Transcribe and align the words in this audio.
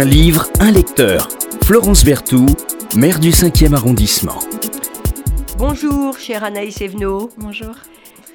Un 0.00 0.06
livre, 0.06 0.46
un 0.60 0.70
lecteur. 0.70 1.28
Florence 1.62 2.06
Berthoud, 2.06 2.56
maire 2.96 3.20
du 3.20 3.28
5e 3.28 3.74
arrondissement. 3.74 4.38
Bonjour, 5.58 6.16
chère 6.16 6.42
Anaïs 6.42 6.80
Evenot. 6.80 7.28
Bonjour. 7.36 7.74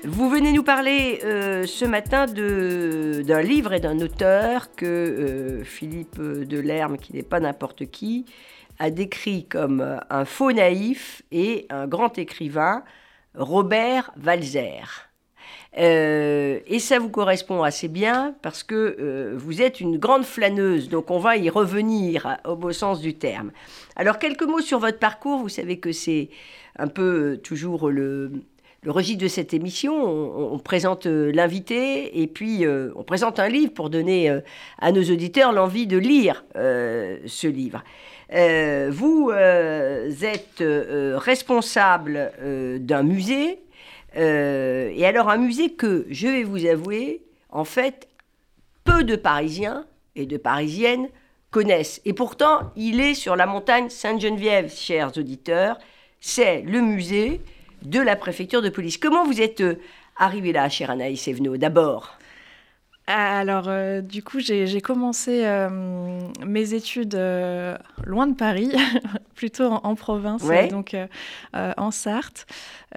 Vous 0.04 0.30
venez 0.30 0.52
nous 0.52 0.62
parler 0.62 1.22
euh, 1.24 1.66
ce 1.66 1.84
matin 1.86 2.28
d'un 2.28 3.42
livre 3.42 3.74
et 3.74 3.80
d'un 3.80 4.00
auteur 4.00 4.76
que 4.76 4.86
euh, 4.86 5.64
Philippe 5.64 6.22
Delerme, 6.22 7.00
qui 7.00 7.14
n'est 7.14 7.24
pas 7.24 7.40
n'importe 7.40 7.88
qui, 7.88 8.26
a 8.78 8.92
décrit 8.92 9.48
comme 9.48 10.00
un 10.08 10.26
faux 10.26 10.52
naïf 10.52 11.24
et 11.32 11.66
un 11.72 11.88
grand 11.88 12.16
écrivain, 12.20 12.84
Robert 13.34 14.12
Walzer. 14.24 15.05
Euh, 15.78 16.60
et 16.68 16.80
ça 16.80 17.00
vous 17.00 17.10
correspond 17.10 17.64
assez 17.64 17.88
bien 17.88 18.34
parce 18.42 18.64
que 18.64 18.96
euh, 19.00 19.34
vous 19.36 19.62
êtes 19.62 19.82
une 19.82 19.98
grande 19.98 20.24
flâneuse, 20.24 20.88
donc 20.88 21.12
on 21.12 21.20
va 21.20 21.36
y 21.36 21.50
revenir 21.50 22.38
au 22.46 22.56
beau 22.56 22.72
sens 22.72 23.02
du 23.02 23.16
terme. 23.16 23.52
Alors 23.96 24.18
quelques 24.18 24.44
mots 24.44 24.62
sur 24.62 24.80
votre 24.80 25.00
parcours, 25.00 25.40
vous 25.40 25.50
savez 25.50 25.80
que 25.80 25.92
c'est 25.92 26.30
un 26.78 26.88
peu 26.88 27.34
euh, 27.34 27.38
toujours 27.38 27.90
le 27.90 28.32
registre 28.86 29.24
de 29.24 29.28
cette 29.28 29.54
émission. 29.54 29.94
On, 30.54 30.60
présente 30.60 31.08
l'invité 31.08 32.22
et 32.22 32.28
puis 32.28 32.66
on 32.68 33.04
présente 33.04 33.40
un 33.40 33.50
livre 33.50 33.74
pour 33.74 33.90
donner 33.90 34.30
à 34.78 34.92
nos 34.92 35.02
auditeurs 35.02 35.54
l'envie 35.54 35.88
de 35.88 35.98
lire 35.98 36.46
ce 36.54 37.48
livre. 37.48 37.84
vous 38.92 39.32
êtes 39.32 40.64
responsable 41.18 42.32
d'un 42.80 43.02
musée 43.02 43.65
euh, 44.18 44.92
et 44.94 45.06
alors 45.06 45.30
un 45.30 45.38
musée 45.38 45.74
que, 45.74 46.06
je 46.10 46.28
vais 46.28 46.44
vous 46.44 46.66
avouer, 46.66 47.22
en 47.50 47.66
fait, 47.66 48.08
peu 48.84 49.04
de 49.04 49.16
Parisiens 49.16 49.86
et 50.16 50.26
de 50.26 50.38
Parisiennes 50.38 51.08
connaissent. 51.52 52.02
Et 52.06 52.14
pourtant, 52.14 52.72
il 52.76 53.00
est 53.00 53.14
sur 53.14 53.36
la 53.36 53.46
montagne 53.46 53.90
Sainte-Geneviève, 53.90 54.72
chers 54.72 55.18
auditeurs. 55.18 55.78
C'est 56.20 56.62
le 56.62 56.82
musée 56.82 57.42
de 57.84 58.00
la 58.00 58.16
préfecture 58.16 58.62
de 58.62 58.70
police. 58.70 58.98
Comment 58.98 59.26
vous 59.26 59.42
êtes 59.42 59.62
euh, 59.62 59.76
arrivé 60.18 60.52
là, 60.52 60.70
chère 60.70 60.92
Anaïs 60.92 61.28
Evenot 61.28 61.58
D'abord? 61.58 62.18
Alors, 63.08 63.66
euh, 63.68 64.02
du 64.02 64.24
coup, 64.24 64.40
j'ai 64.40 64.82
commencé 64.82 65.48
mes 66.44 66.74
études 66.74 67.14
loin 68.04 68.26
de 68.26 68.34
Paris, 68.34 68.72
plutôt 69.36 69.66
en, 69.66 69.94
province, 69.94 70.44
donc 70.72 70.96
en 71.54 71.92
Sarthe. 71.92 72.48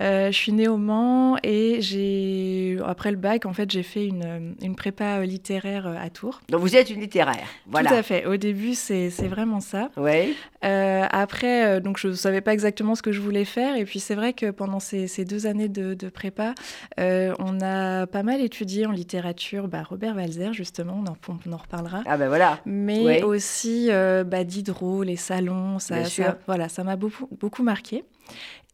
Euh, 0.01 0.31
je 0.31 0.37
suis 0.37 0.53
née 0.53 0.69
au 0.69 0.77
Mans 0.77 1.37
et 1.43 1.81
j'ai 1.81 2.79
après 2.85 3.11
le 3.11 3.17
bac, 3.17 3.47
en 3.47 3.53
fait, 3.53 3.71
j'ai 3.71 3.83
fait 3.83 4.07
une, 4.07 4.55
une, 4.63 4.77
prépa 4.77 5.25
littéraire 5.25 5.87
euh, 5.87 5.97
à 6.01 6.09
Tours. 6.09 6.41
Donc 6.49 6.61
vous 6.61 6.77
êtes 6.77 6.91
une 6.91 7.01
littéraire, 7.01 7.47
voilà. 7.67 7.91
Tout 7.91 7.97
à 7.97 8.03
fait. 8.03 8.27
Au 8.27 8.37
début, 8.37 8.75
c'est 8.75 9.09
vraiment 9.29 9.61
ça. 9.61 9.91
Oui. 9.97 10.37
Euh, 10.65 11.05
après, 11.11 11.81
donc 11.81 11.99
je 11.99 12.09
ne 12.09 12.13
savais 12.13 12.41
pas 12.41 12.53
exactement 12.53 12.95
ce 12.95 13.03
que 13.03 13.13
je 13.13 13.21
voulais 13.21 13.45
faire. 13.45 13.77
Et 13.77 13.85
puis 13.85 13.99
c'est 13.99 14.15
vrai 14.15 14.33
que 14.33 14.51
pendant 14.51 14.81
ces, 14.81 15.09
ces 15.09 15.25
deux 15.25 15.47
années 15.47 15.69
de, 15.69 15.95
de 15.95 16.09
prépa, 16.09 16.55
on 16.99 17.61
a 17.61 18.07
pas 18.07 18.23
mal 18.23 18.41
étudié 18.41 18.87
en 18.87 18.93
littérature 18.93 19.69
bah, 19.69 19.83
Robert 19.83 20.17
Walzer, 20.17 20.53
justement, 20.53 21.03
on 21.05 21.11
en, 21.11 21.17
on 21.47 21.53
en, 21.53 21.57
reparlera. 21.57 22.03
Ah 22.07 22.17
ben 22.17 22.29
voilà. 22.29 22.61
Mais 22.67 23.23
aussi 23.23 23.89
bah, 23.91 24.45
Diderot, 24.45 25.03
les 25.03 25.17
salons, 25.17 25.79
ça, 25.79 26.05
ça 26.05 26.39
voilà, 26.47 26.69
ça 26.69 26.85
m'a 26.85 26.97
beaucoup, 26.97 27.29
beaucoup 27.41 27.63
marqué. 27.63 28.05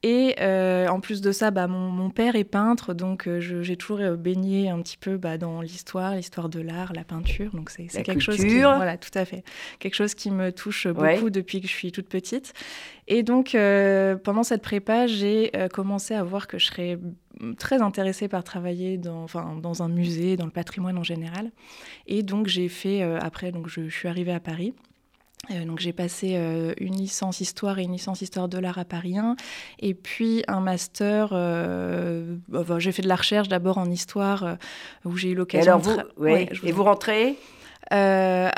Et 0.07 0.37
euh, 0.39 0.87
en 0.89 1.01
plus 1.01 1.23
de 1.23 1.33
ça, 1.33 1.51
bah, 1.51 1.67
mon, 1.67 2.11
père 2.11 2.37
est 2.37 2.45
peintre, 2.45 2.93
donc 2.93 3.27
euh, 3.27 3.41
j'ai 3.41 3.75
toujours 3.79 4.01
euh, 4.01 4.17
baigné 4.17 4.69
un 4.69 4.83
petit 4.83 4.99
peu 4.99 5.17
bah, 5.17 5.39
dans 5.39 5.63
l'histoire, 5.63 6.15
l'histoire 6.15 6.51
de 6.51 6.61
l'art, 6.61 6.93
la 6.93 7.05
peinture. 7.05 7.53
Donc 7.55 7.71
c'est 7.71 7.87
quelque 8.03 8.21
chose 8.21 8.37
qui, 8.37 8.61
voilà, 8.61 8.99
tout 8.99 9.19
à 9.19 9.25
fait, 9.25 9.45
quelque 9.79 9.95
chose 9.95 10.15
qui 10.15 10.31
me 10.31 10.53
touche 10.53 10.87
beaucoup 10.89 11.31
depuis 11.31 11.63
que 11.63 11.69
je 11.69 11.73
suis 11.73 11.91
toute 11.91 12.11
petite. 12.11 12.53
Et 13.09 13.23
donc 13.23 13.57
pendant 14.25 14.43
cette 14.43 14.61
prépa, 14.61 15.07
j'ai 15.07 15.51
commencé 15.73 16.13
à 16.13 16.23
voir 16.23 16.49
que 16.49 16.59
je 16.59 16.67
serais 16.67 16.99
très 17.57 17.81
intéressée 17.81 18.29
par 18.29 18.45
travailler 18.45 18.99
dans, 18.99 19.23
enfin, 19.23 19.57
dans 19.63 19.83
un 19.83 19.89
musée, 19.89 20.37
dans 20.37 20.45
le 20.45 20.51
patrimoine 20.51 20.99
en 20.99 21.03
général. 21.03 21.51
Et 22.07 22.23
donc 22.23 22.47
j'ai 22.47 22.69
fait 22.69 23.01
après, 23.01 23.53
donc 23.53 23.69
je, 23.69 23.89
je 23.89 23.95
suis 23.95 24.09
arrivée 24.09 24.33
à 24.33 24.41
Paris. 24.41 24.75
Euh, 25.51 25.65
donc 25.65 25.81
j'ai 25.81 25.93
passé 25.93 26.35
euh, 26.35 26.73
une 26.79 26.97
licence 26.97 27.41
histoire 27.41 27.79
et 27.79 27.83
une 27.83 27.93
licence 27.93 28.23
histoire 28.23 28.49
de 28.49 28.59
l'art 28.59 28.79
à 28.79 28.85
Paris 28.85 29.19
1, 29.19 29.37
et 29.81 29.95
puis 29.95 30.43
un 30.49 30.61
master. 30.61 31.31
Euh, 31.33 32.37
j'ai 32.79 32.93
fait 32.93 33.03
de 33.03 33.09
la 33.09 33.17
recherche 33.17 33.49
d'abord 33.49 33.79
en 33.79 33.91
histoire, 33.91 34.57
où 35.05 35.17
j'ai 35.17 35.31
eu 35.31 35.35
l'occasion. 35.35 35.81
Et 36.25 36.73
vous 36.73 36.85
rentrez? 36.85 37.37
Euh, 37.93 38.49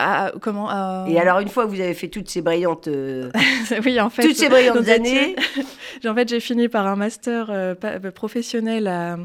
comment 0.41 1.07
Et 1.07 1.19
alors 1.19 1.41
une 1.41 1.49
fois 1.49 1.65
que 1.65 1.71
vous 1.71 1.81
avez 1.81 1.95
fait 1.95 2.09
toutes 2.09 2.31
ces 2.31 2.43
brillantes, 2.43 2.89
euh, 2.89 3.31
oui 3.85 4.01
en 4.01 4.09
fait, 4.09 4.23
toutes 4.23 4.37
ces 4.37 4.49
brillantes 4.49 4.89
années, 4.89 5.35
en 6.07 6.15
fait 6.15 6.29
j'ai 6.29 6.41
fini 6.41 6.69
par 6.69 6.87
un 6.87 6.97
master 6.97 7.49
euh, 7.51 7.75
professionnel 8.15 8.87
à, 8.87 9.19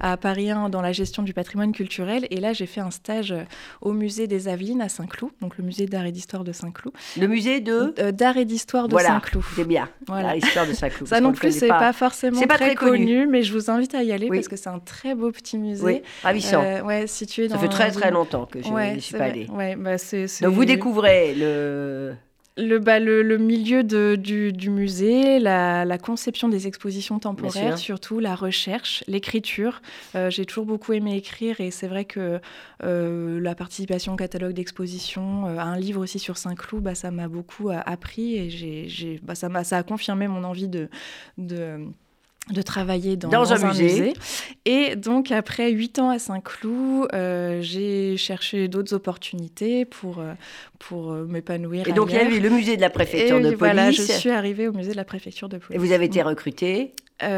à, 0.00 0.16
Paris 0.16 0.50
1 0.50 0.68
dans 0.68 0.80
la 0.80 0.92
gestion 0.92 1.22
du 1.22 1.34
patrimoine 1.34 1.72
culturel 1.72 2.26
et 2.30 2.40
là 2.40 2.52
j'ai 2.52 2.66
fait 2.66 2.80
un 2.80 2.90
stage 2.90 3.34
au 3.80 3.92
musée 3.92 4.26
des 4.26 4.48
Avelines 4.48 4.80
à 4.80 4.88
Saint-Cloud, 4.88 5.32
donc 5.40 5.58
le 5.58 5.64
musée 5.64 5.86
d'art 5.86 6.06
et 6.06 6.12
d'histoire 6.12 6.44
de 6.44 6.52
Saint-Cloud. 6.52 6.94
Le 7.18 7.26
musée 7.26 7.60
de 7.60 7.94
d'art 8.12 8.36
et 8.36 8.44
d'histoire 8.44 8.88
de 8.88 8.96
Saint-Cloud. 8.96 9.44
C'est 9.56 9.66
bien. 9.66 9.88
Voilà, 10.06 10.34
l'histoire 10.34 10.66
de 10.66 10.72
Saint-Cloud. 10.72 11.08
Ça 11.08 11.20
non 11.20 11.32
plus 11.32 11.52
c'est 11.52 11.68
pas. 11.68 11.92
forcément 11.92 12.40
très, 12.40 12.46
très 12.46 12.74
connu, 12.74 13.26
mais 13.26 13.42
je 13.42 13.52
vous 13.52 13.70
invite 13.70 13.94
à 13.94 14.02
y 14.02 14.12
aller 14.12 14.28
parce 14.28 14.48
que 14.48 14.56
c'est 14.56 14.68
un 14.68 14.78
très 14.78 15.14
beau 15.14 15.32
petit 15.32 15.58
musée. 15.58 15.84
Oui, 15.84 16.02
ravissant. 16.22 16.62
ouais, 16.84 17.06
situé 17.08 17.48
dans. 17.48 17.56
Ça 17.56 17.60
fait 17.60 17.68
très 17.68 17.90
très 17.90 18.10
longtemps 18.12 18.46
que 18.46 18.62
je 18.62 18.94
n'y 18.94 19.00
suis 19.00 19.16
pas 19.16 19.24
allée. 19.24 19.47
Ouais, 19.50 19.76
bah 19.76 19.96
Donc 20.42 20.54
vous 20.54 20.64
découvrez 20.64 21.34
le... 21.34 22.14
Le, 22.60 22.80
bah, 22.80 22.98
le, 22.98 23.22
le, 23.22 23.38
milieu 23.38 23.84
de, 23.84 24.16
du, 24.16 24.52
du, 24.52 24.68
musée, 24.68 25.38
la, 25.38 25.84
la, 25.84 25.96
conception 25.96 26.48
des 26.48 26.66
expositions 26.66 27.20
temporaires, 27.20 27.78
surtout 27.78 28.18
la 28.18 28.34
recherche, 28.34 29.04
l'écriture. 29.06 29.80
Euh, 30.16 30.28
j'ai 30.28 30.44
toujours 30.44 30.66
beaucoup 30.66 30.92
aimé 30.92 31.16
écrire 31.16 31.60
et 31.60 31.70
c'est 31.70 31.86
vrai 31.86 32.04
que 32.04 32.40
euh, 32.82 33.40
la 33.40 33.54
participation 33.54 34.14
au 34.14 34.16
catalogue 34.16 34.54
d'exposition, 34.54 35.46
euh, 35.46 35.60
un 35.60 35.76
livre 35.76 36.02
aussi 36.02 36.18
sur 36.18 36.36
Saint-Cloud, 36.36 36.82
bah, 36.82 36.96
ça 36.96 37.12
m'a 37.12 37.28
beaucoup 37.28 37.70
appris 37.70 38.34
et 38.34 38.50
j'ai, 38.50 39.20
bah, 39.22 39.36
ça, 39.36 39.62
ça 39.62 39.76
a 39.76 39.82
confirmé 39.84 40.26
mon 40.26 40.42
envie 40.42 40.66
de, 40.66 40.88
de 41.36 41.86
de 42.52 42.62
travailler 42.62 43.16
dans, 43.16 43.52
un, 43.52 43.68
musée. 43.68 44.14
Et 44.64 44.96
donc, 44.96 45.30
après 45.30 45.70
huit 45.70 45.98
ans 45.98 46.10
à 46.10 46.18
Saint-Cloud, 46.18 47.08
euh, 47.12 47.60
j'ai 47.62 48.16
cherché 48.16 48.68
d'autres 48.68 48.94
opportunités 48.94 49.84
pour, 49.84 50.18
euh, 50.18 50.32
pour 50.78 51.12
euh, 51.12 51.26
m'épanouir. 51.26 51.86
Et 51.88 51.92
donc, 51.92 52.10
il 52.10 52.16
y 52.16 52.18
avait 52.18 52.40
le 52.40 52.50
musée 52.50 52.76
de 52.76 52.80
la 52.80 52.90
préfecture 52.90 53.38
de 53.38 53.50
police. 53.50 53.58
Voilà, 53.58 53.90
je 53.90 54.02
suis 54.02 54.30
arrivée 54.30 54.68
au 54.68 54.72
musée 54.72 54.92
de 54.92 54.96
la 54.96 55.04
préfecture 55.04 55.48
de 55.48 55.58
police. 55.58 55.76
Et 55.76 55.78
vous 55.78 55.92
avez 55.92 56.06
été 56.06 56.22
recrutée 56.22 56.92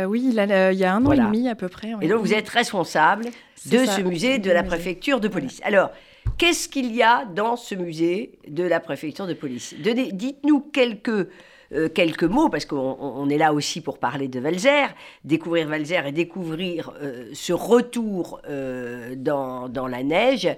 Oui, 0.06 0.25
il, 0.28 0.34
y 0.34 0.84
a 0.84 0.94
un 0.94 1.04
an 1.04 1.12
et 1.12 1.19
demi 1.19 1.48
à 1.48 1.54
peu 1.54 1.69
près. 1.69 1.92
Et 2.00 2.09
donc, 2.09 2.21
vous 2.21 2.34
êtes 2.34 2.48
responsable 2.48 3.27
de 3.66 3.84
ce 3.84 4.00
musée 4.00 4.38
de 4.38 4.50
la 4.50 4.62
préfecture 4.62 5.21
de 5.21 5.28
police. 5.28 5.60
Alors, 5.65 5.91
qu'est-ce 6.38 6.69
qu'il 6.69 6.94
y 6.94 7.03
a 7.03 7.25
dans 7.25 7.56
ce 7.56 7.75
musée 7.75 8.38
de 8.48 8.62
la 8.62 8.81
préfecture 8.81 9.27
de 9.27 9.34
police? 9.34 9.75
Dites-nous 9.78 10.60
quelques 10.60 11.28
euh, 11.72 11.88
quelques 11.88 12.25
mots, 12.25 12.48
parce 12.48 12.64
qu'on 12.64 13.31
est 13.31 13.38
là 13.38 13.53
aussi 13.53 13.81
pour 13.81 13.98
parler 13.98 14.26
de 14.26 14.41
Valzer, 14.41 14.88
découvrir 15.22 15.69
Valzer 15.69 16.04
et 16.04 16.10
découvrir 16.10 16.92
euh, 17.00 17.31
ce 17.32 17.53
retour 17.53 18.41
euh, 18.48 19.14
dans, 19.16 19.69
dans, 19.69 19.86
la 19.86 20.03
neige. 20.03 20.48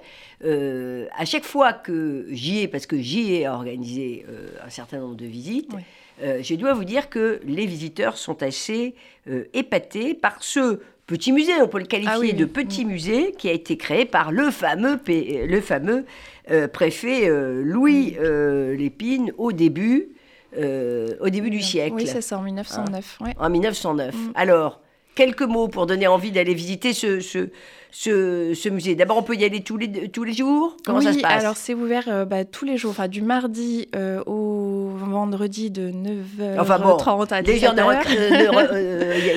à 0.41 1.25
chaque 1.25 1.43
fois 1.43 1.71
que 1.71 2.25
j'y 2.31 2.61
ai, 2.61 2.67
parce 2.67 2.87
que 2.87 2.99
j'y 2.99 3.35
ai 3.35 3.47
organisé 3.47 4.25
un 4.65 4.69
certain 4.71 4.97
nombre 4.97 5.15
de 5.15 5.27
visites, 5.27 5.71
je 6.19 6.55
dois 6.55 6.73
vous 6.73 6.83
dire 6.83 7.09
que 7.09 7.39
les 7.45 7.67
visiteurs 7.67 8.17
sont 8.17 8.41
assez 8.41 8.95
épatés 9.53 10.15
par 10.15 10.43
ce 10.43 10.79
petit 11.05 11.31
musée, 11.31 11.53
on 11.61 11.67
peut 11.67 11.79
le 11.79 11.85
qualifier 11.85 12.31
ah 12.33 12.39
de 12.39 12.45
petit 12.45 12.85
musée, 12.85 13.33
qui 13.37 13.49
a 13.49 13.53
été 13.53 13.77
créé 13.77 14.05
par 14.05 14.31
le 14.31 14.49
fameux, 14.51 14.99
le 15.07 15.61
fameux 15.61 16.05
préfet 16.73 17.29
Louis 17.63 18.17
Lépine 18.77 19.31
au 19.37 19.51
début 19.51 20.12
euh, 20.57 21.15
au 21.19 21.29
début 21.29 21.49
du 21.49 21.61
siècle. 21.61 21.95
Oui, 21.95 22.07
c'est 22.07 22.21
ça, 22.21 22.37
en 22.37 22.41
1909. 22.41 23.19
En 23.37 23.49
1909. 23.49 24.13
Mm. 24.13 24.31
Alors, 24.35 24.81
quelques 25.15 25.43
mots 25.43 25.67
pour 25.67 25.85
donner 25.85 26.07
envie 26.07 26.31
d'aller 26.31 26.53
visiter 26.53 26.93
ce, 26.93 27.19
ce, 27.19 27.49
ce, 27.91 28.69
musée 28.69 28.95
D'abord, 28.95 29.17
on 29.17 29.23
peut 29.23 29.35
y 29.35 29.45
aller 29.45 29.61
tous 29.61 29.77
les, 29.77 30.09
tous 30.09 30.23
les 30.23 30.33
jours? 30.33 30.77
Comment 30.85 31.01
ça 31.01 31.13
se 31.13 31.19
passe? 31.19 31.43
alors 31.43 31.57
c'est 31.57 31.73
ouvert 31.73 32.05
euh, 32.07 32.25
bah, 32.25 32.45
tous 32.45 32.65
les 32.65 32.77
jours, 32.77 32.91
enfin 32.91 33.07
du 33.07 33.21
mardi 33.21 33.87
euh, 33.95 34.23
au 34.25 34.62
vendredi 35.13 35.71
de 35.71 35.89
9h30 35.89 36.59
enfin 36.59 36.79
bon, 36.79 36.97
à 36.97 37.41
10h. 37.41 37.45
Il 37.45 37.57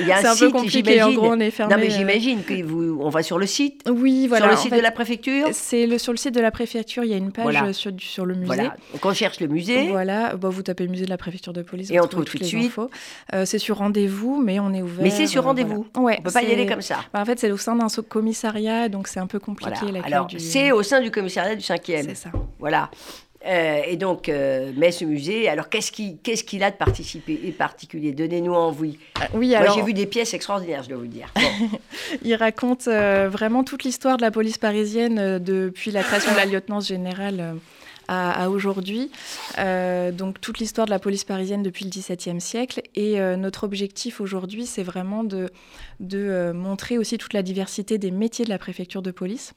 y 0.07 0.11
a 0.11 0.17
un, 0.29 0.35
site, 0.35 0.51
compliqué, 0.51 1.01
en 1.01 1.13
gros, 1.13 1.29
on 1.31 1.39
est 1.39 1.51
fermé. 1.51 1.73
Non, 1.73 1.81
mais 1.81 1.89
j'imagine 1.89 2.41
qu'on 2.43 3.09
va 3.09 3.23
sur 3.23 3.37
le 3.37 3.45
site 3.45 3.83
Oui, 3.89 4.27
voilà. 4.27 4.47
Sur 4.47 4.51
le 4.51 4.57
site 4.57 4.73
de 4.73 4.81
la 4.81 4.91
préfecture 4.91 5.47
C'est 5.53 5.87
le, 5.87 5.97
sur 5.97 6.11
le 6.11 6.17
site 6.17 6.33
de 6.33 6.41
la 6.41 6.51
préfecture, 6.51 7.03
il 7.03 7.11
y 7.11 7.13
a 7.13 7.17
une 7.17 7.31
page 7.31 7.71
sur, 7.71 7.91
sur 7.99 8.25
le 8.25 8.35
musée. 8.35 8.47
Voilà. 8.47 8.75
Donc 8.91 9.05
on 9.05 9.13
cherche 9.13 9.39
le 9.39 9.47
musée. 9.47 9.87
Voilà, 9.89 10.35
bah, 10.35 10.49
vous 10.49 10.63
tapez 10.63 10.83
le 10.83 10.89
musée 10.89 11.05
de 11.05 11.09
la 11.09 11.17
préfecture 11.17 11.53
de 11.53 11.61
police. 11.61 11.91
Et 11.91 11.99
on 11.99 12.07
trouve 12.07 12.25
tout 12.25 12.37
de 12.37 12.43
suite. 12.43 12.73
c'est 13.45 13.59
sur 13.59 13.77
rendez-vous, 13.77 14.41
mais 14.41 14.59
on 14.59 14.73
est 14.73 14.81
ouvert. 14.81 15.03
Mais 15.03 15.09
c'est 15.09 15.27
sur 15.27 15.43
rendez-vous 15.43 15.85
Ouais. 15.97 16.17
On 16.19 16.23
peut 16.23 16.31
pas 16.31 16.43
y 16.43 16.51
aller 16.51 16.65
comme 16.65 16.81
ça. 16.81 16.97
Bah, 17.13 17.21
en 17.21 17.25
fait, 17.25 17.39
c'est 17.39 17.51
au 17.51 17.57
sein 17.57 17.75
d'un 17.75 17.87
commissariat, 18.07 18.89
donc 18.89 19.07
c'est 19.07 19.19
un 19.19 19.27
peu 19.27 19.39
compliqué. 19.39 19.85
Alors, 20.03 20.27
c'est 20.37 20.71
au 20.71 20.83
sein 20.83 21.01
du 21.01 21.11
commissariat 21.11 21.55
du 21.55 21.63
5e. 21.63 22.03
C'est 22.03 22.15
ça. 22.15 22.29
Voilà. 22.59 22.89
Euh, 23.47 23.81
et 23.85 23.95
donc, 23.95 24.29
euh, 24.29 24.71
mais 24.75 24.91
ce 24.91 25.05
musée, 25.05 25.47
alors 25.47 25.69
qu'est-ce 25.69 25.91
qu'il 25.91 26.63
a 26.63 26.71
de 26.71 26.77
et 27.29 27.51
particulier? 27.51 28.11
Donnez-nous 28.11 28.53
envie. 28.53 28.97
Ah, 29.19 29.27
oui, 29.33 29.55
alors... 29.55 29.75
Moi, 29.75 29.83
j'ai 29.83 29.85
vu 29.85 29.93
des 29.93 30.05
pièces 30.05 30.33
extraordinaires, 30.33 30.83
je 30.83 30.89
dois 30.89 30.97
vous 30.97 31.07
dire. 31.07 31.33
il 32.23 32.35
raconte 32.35 32.87
vraiment 32.87 33.63
toute 33.63 33.83
l'histoire 33.83 34.17
de 34.17 34.21
la 34.21 34.31
police 34.31 34.57
parisienne 34.57 35.39
depuis 35.39 35.91
la 35.91 36.03
création 36.03 36.31
de 36.31 36.37
la 36.37 36.45
lieutenance 36.45 36.87
générale 36.87 37.57
à, 38.07 38.49
aujourd'hui. 38.49 39.11
Euh, 39.57 40.11
donc 40.11 40.39
toute 40.41 40.59
l'histoire 40.59 40.85
de 40.85 40.91
la 40.91 40.99
police 40.99 41.23
parisienne 41.23 41.63
depuis 41.63 41.85
le 41.85 41.91
XVIIe 41.91 42.41
siècle. 42.41 42.81
Et 42.95 43.19
euh, 43.19 43.35
notre 43.35 43.63
objectif 43.63 44.21
aujourd'hui, 44.21 44.65
c'est 44.65 44.83
vraiment 44.83 45.23
de, 45.23 45.49
de 45.99 46.17
euh, 46.17 46.53
montrer 46.53 46.97
aussi 46.97 47.17
toute 47.17 47.33
la 47.33 47.43
diversité 47.43 47.97
des 47.97 48.11
métiers 48.11 48.45
de 48.45 48.49
la 48.49 48.59
préfecture 48.59 49.01
de 49.01 49.11
police. 49.11 49.53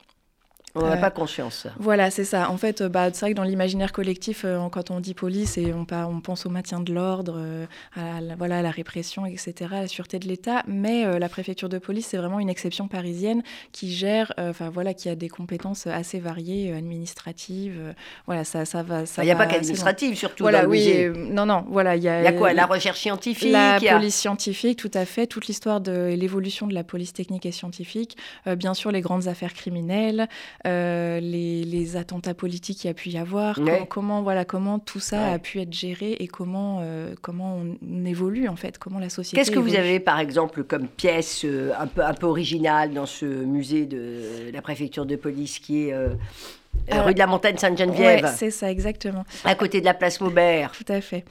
On 0.75 0.89
n'a 0.89 0.97
pas 0.97 1.11
conscience. 1.11 1.67
Voilà, 1.79 2.11
c'est 2.11 2.25
ça. 2.25 2.51
En 2.51 2.57
fait, 2.57 2.83
bah, 2.83 3.09
c'est 3.13 3.21
vrai 3.21 3.31
que 3.33 3.37
dans 3.37 3.43
l'imaginaire 3.43 3.93
collectif, 3.93 4.45
quand 4.71 4.91
on 4.91 5.01
dit 5.01 5.15
police, 5.15 5.59
et 5.59 5.73
on, 5.73 5.87
on 5.91 6.21
pense 6.21 6.47
au 6.47 6.51
maintien 6.51 6.81
de 6.81 6.93
l'ordre, 6.93 7.67
à, 7.97 8.21
la, 8.21 8.37
voilà, 8.37 8.63
la 8.63 8.71
répression, 8.71 9.27
etc., 9.27 9.55
à 9.73 9.81
la 9.83 9.89
sûreté 9.89 10.19
de 10.19 10.29
l'État. 10.29 10.63
Mais 10.69 11.19
la 11.19 11.29
préfecture 11.29 11.69
de 11.69 11.79
police, 11.79 12.07
c'est 12.07 12.17
vraiment 12.17 12.39
une 12.39 12.49
exception 12.49 12.87
parisienne 12.87 13.43
qui 13.73 13.93
gère, 13.93 14.33
enfin 14.39 14.71
voilà, 14.71 14.95
qui 14.95 15.09
a 15.09 15.17
des 15.17 15.29
compétences 15.29 15.87
assez 15.87 16.21
variées, 16.21 16.73
administratives. 16.73 17.95
voilà, 18.27 18.45
ça, 18.45 18.65
ça 18.65 18.83
va. 18.83 19.03
Il 19.19 19.25
n'y 19.25 19.31
a 19.31 19.37
pas 19.37 19.47
qu'administrative, 19.47 20.17
surtout. 20.17 20.45
Voilà, 20.45 20.63
dans 20.63 20.65
le 20.67 20.71
oui. 20.71 21.09
non, 21.17 21.47
non, 21.47 21.65
voilà, 21.69 21.97
il 21.97 22.03
y 22.03 22.09
a. 22.09 22.21
Il 22.21 22.25
y 22.25 22.29
a 22.29 22.33
quoi 22.33 22.53
La 22.53 22.67
recherche 22.67 23.01
scientifique 23.01 23.51
La 23.51 23.79
police 23.81 24.15
scientifique, 24.15 24.79
tout 24.79 24.91
à 24.95 25.05
fait. 25.05 25.27
Toute 25.27 25.47
l'histoire 25.47 25.81
de 25.81 26.15
l'évolution 26.17 26.67
de 26.69 26.75
la 26.75 26.85
police 26.85 27.13
technique 27.13 27.47
et 27.47 27.53
scientifique. 27.53 28.17
bien 28.57 28.75
sûr, 28.75 28.93
les 28.93 29.01
grandes 29.01 29.27
affaires 29.27 29.55
criminelles. 29.55 30.29
Euh, 30.67 31.21
les, 31.21 31.97
attentats 31.97 32.35
politiques 32.35 32.79
qu'il 32.79 32.89
y 32.89 32.91
a 32.91 32.95
pu 32.95 33.09
y 33.09 33.19
avoir, 33.19 33.59
comment, 33.89 34.23
voilà, 34.23 34.45
comment 34.45 34.79
tout 34.79 35.01
ça 35.01 35.33
a 35.33 35.39
pu 35.39 35.61
être 35.61 35.73
géré 35.73 36.13
et 36.21 36.29
comment, 36.29 36.81
euh, 36.83 37.15
comment 37.21 37.61
on 37.83 38.05
évolue 38.05 38.47
en 38.47 38.55
fait, 38.55 38.79
comment 38.79 38.99
la 39.01 39.09
société. 39.09 39.37
Qu'est-ce 39.37 39.51
que 39.51 39.59
vous 39.59 39.75
avez 39.75 39.99
par 39.99 40.21
exemple 40.21 40.63
comme 40.63 40.87
pièce 40.87 41.45
euh, 41.45 41.73
un, 41.79 41.87
peu, 41.87 42.05
un 42.05 42.15
peu 42.15 42.27
originale 42.27 42.93
dans 42.93 43.07
ce 43.07 43.25
musée 43.25 43.87
de 43.87 44.51
la 44.53 44.63
préfecture 44.63 45.05
de 45.05 45.17
police 45.17 45.59
qui 45.59 45.89
est 45.89 45.95
euh, 46.93 47.03
rue 47.03 47.15
de 47.15 47.19
la 47.19 47.27
Montagne 47.27 47.57
Sainte-Geneviève? 47.57 48.25
Ouais, 48.25 48.31
c'est 48.31 48.51
ça, 48.51 48.71
exactement. 48.71 49.25
À 49.45 49.55
côté 49.55 49.81
de 49.81 49.87
la 49.87 49.95
place 49.95 50.21
Maubert. 50.21 50.73
Tout 50.73 50.93
à 50.93 51.01
fait. 51.01 51.25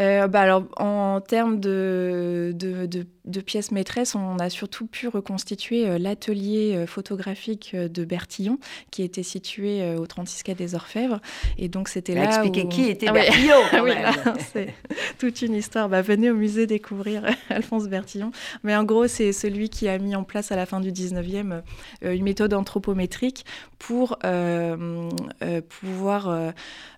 Euh, 0.00 0.26
bah 0.28 0.40
alors, 0.42 0.64
en 0.76 1.20
termes 1.20 1.60
de, 1.60 2.52
de, 2.54 2.86
de, 2.86 3.06
pièces 3.40 3.70
maîtresses, 3.72 4.14
on 4.14 4.38
a 4.38 4.50
surtout 4.50 4.86
pu 4.86 5.08
reconstituer 5.08 5.88
euh, 5.88 5.98
l'atelier 5.98 6.84
photographique 6.86 7.74
de 7.74 8.04
Bertillon, 8.04 8.58
qui 8.90 9.02
était 9.02 9.22
situé 9.22 9.96
au 9.96 10.06
36 10.06 10.42
quai 10.42 10.54
des 10.54 10.74
Orfèvres. 10.74 11.20
Et 11.58 11.68
donc, 11.68 11.88
c'était 11.88 12.14
là. 12.14 12.24
Expliquez 12.24 12.68
qui 12.68 12.84
était 12.88 13.08
ah 13.08 13.12
Bertillon. 13.12 13.56
Ah 13.72 13.82
oui, 13.82 13.92
c'est 14.52 14.72
toute 15.18 15.42
une 15.42 15.54
histoire. 15.54 15.88
Bah, 15.88 16.02
venez 16.02 16.30
au 16.30 16.34
musée 16.34 16.66
découvrir 16.66 17.24
Alphonse 17.50 17.88
Bertillon. 17.88 18.30
Mais 18.62 18.76
en 18.76 18.84
gros, 18.84 19.06
c'est 19.06 19.32
celui 19.32 19.68
qui 19.68 19.88
a 19.88 19.98
mis 19.98 20.14
en 20.14 20.24
place 20.24 20.52
à 20.52 20.56
la 20.56 20.66
fin 20.66 20.80
du 20.80 20.92
19e 20.92 21.62
une 22.02 22.22
méthode 22.22 22.54
anthropométrique 22.54 23.44
pour 23.78 24.18
euh, 24.24 25.08
euh, 25.42 25.60
pouvoir 25.60 26.52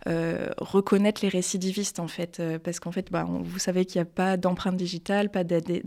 euh, 0.06 0.48
reconnaître 0.58 1.20
les 1.22 1.28
récidivistes, 1.28 2.00
en 2.00 2.08
fait. 2.08 2.40
parce 2.62 2.80
qu'en 2.80 2.92
fait, 2.92 3.10
bah, 3.10 3.26
vous 3.28 3.58
savez 3.58 3.84
qu'il 3.84 4.00
n'y 4.00 4.02
a 4.02 4.10
pas 4.10 4.36
d'empreinte 4.36 4.76
digitale, 4.76 5.30
pas 5.30 5.44
d'ADN 5.44 5.82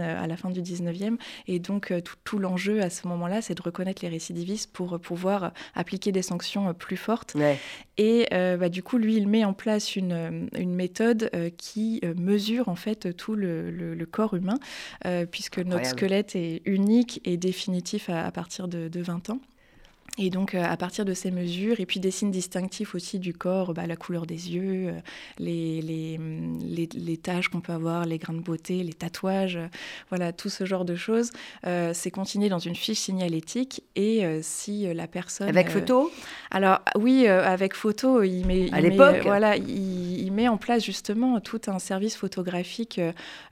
à 0.00 0.26
la 0.26 0.36
fin 0.36 0.50
du 0.50 0.62
19e. 0.62 1.16
Et 1.46 1.58
donc, 1.58 1.92
tout, 2.24 2.38
l'enjeu 2.38 2.82
à 2.82 2.90
ce 2.90 3.06
moment-là, 3.08 3.42
c'est 3.42 3.54
de 3.54 3.62
reconnaître 3.62 4.02
les 4.02 4.08
récidivistes 4.08 4.72
pour 4.72 4.98
pouvoir 5.00 5.52
appliquer 5.74 6.12
des 6.12 6.22
sanctions 6.22 6.72
plus 6.74 6.96
fortes. 6.96 7.36
Et 7.96 8.26
bah, 8.30 8.68
du 8.68 8.82
coup, 8.82 8.98
lui, 8.98 9.16
il 9.16 9.28
met 9.28 9.44
en 9.44 9.52
place 9.52 9.96
une, 9.96 10.48
une 10.56 10.74
méthode 10.74 11.30
qui 11.56 12.00
mesure, 12.16 12.68
en 12.68 12.76
fait, 12.76 13.16
tout 13.16 13.34
le, 13.34 14.06
corps 14.10 14.34
humain, 14.34 14.58
puisque 15.30 15.58
notre 15.58 15.86
squelette 15.86 16.36
est 16.36 16.62
unique 16.64 17.20
et 17.24 17.36
définitif 17.36 18.10
à, 18.10 18.30
partir 18.30 18.68
de, 18.68 18.88
de 18.88 19.00
20 19.00 19.30
ans. 19.30 19.40
Et 20.16 20.30
donc, 20.30 20.54
euh, 20.54 20.64
à 20.64 20.76
partir 20.76 21.04
de 21.04 21.14
ces 21.14 21.30
mesures, 21.30 21.78
et 21.78 21.86
puis 21.86 22.00
des 22.00 22.10
signes 22.10 22.32
distinctifs 22.32 22.94
aussi 22.94 23.20
du 23.20 23.32
corps, 23.32 23.72
bah, 23.72 23.86
la 23.86 23.96
couleur 23.96 24.26
des 24.26 24.52
yeux, 24.52 24.88
euh, 24.88 24.92
les, 25.38 25.80
les, 25.80 26.18
les, 26.60 26.88
les 26.92 27.16
taches 27.16 27.48
qu'on 27.48 27.60
peut 27.60 27.72
avoir, 27.72 28.04
les 28.04 28.18
grains 28.18 28.34
de 28.34 28.40
beauté, 28.40 28.82
les 28.82 28.92
tatouages, 28.92 29.56
euh, 29.56 29.66
voilà, 30.08 30.32
tout 30.32 30.48
ce 30.48 30.64
genre 30.64 30.84
de 30.84 30.96
choses, 30.96 31.30
c'est 31.92 32.10
continué 32.10 32.48
dans 32.48 32.58
une 32.58 32.74
fiche 32.74 32.98
signalétique. 32.98 33.82
Et 33.94 34.24
si 34.42 34.92
la 34.94 35.06
personne. 35.06 35.48
Avec 35.48 35.70
photo? 35.70 36.10
Alors, 36.50 36.80
oui, 36.96 37.26
avec 37.26 37.74
photo, 37.74 38.22
il 38.22 38.46
met. 38.46 38.72
À 38.72 38.80
l'époque? 38.80 39.18
Voilà, 39.22 39.56
il, 39.56 40.20
il, 40.20 40.32
met 40.32 40.48
en 40.48 40.56
place 40.56 40.84
justement 40.84 41.40
tout 41.40 41.60
un 41.66 41.78
service 41.78 42.16
photographique 42.16 43.00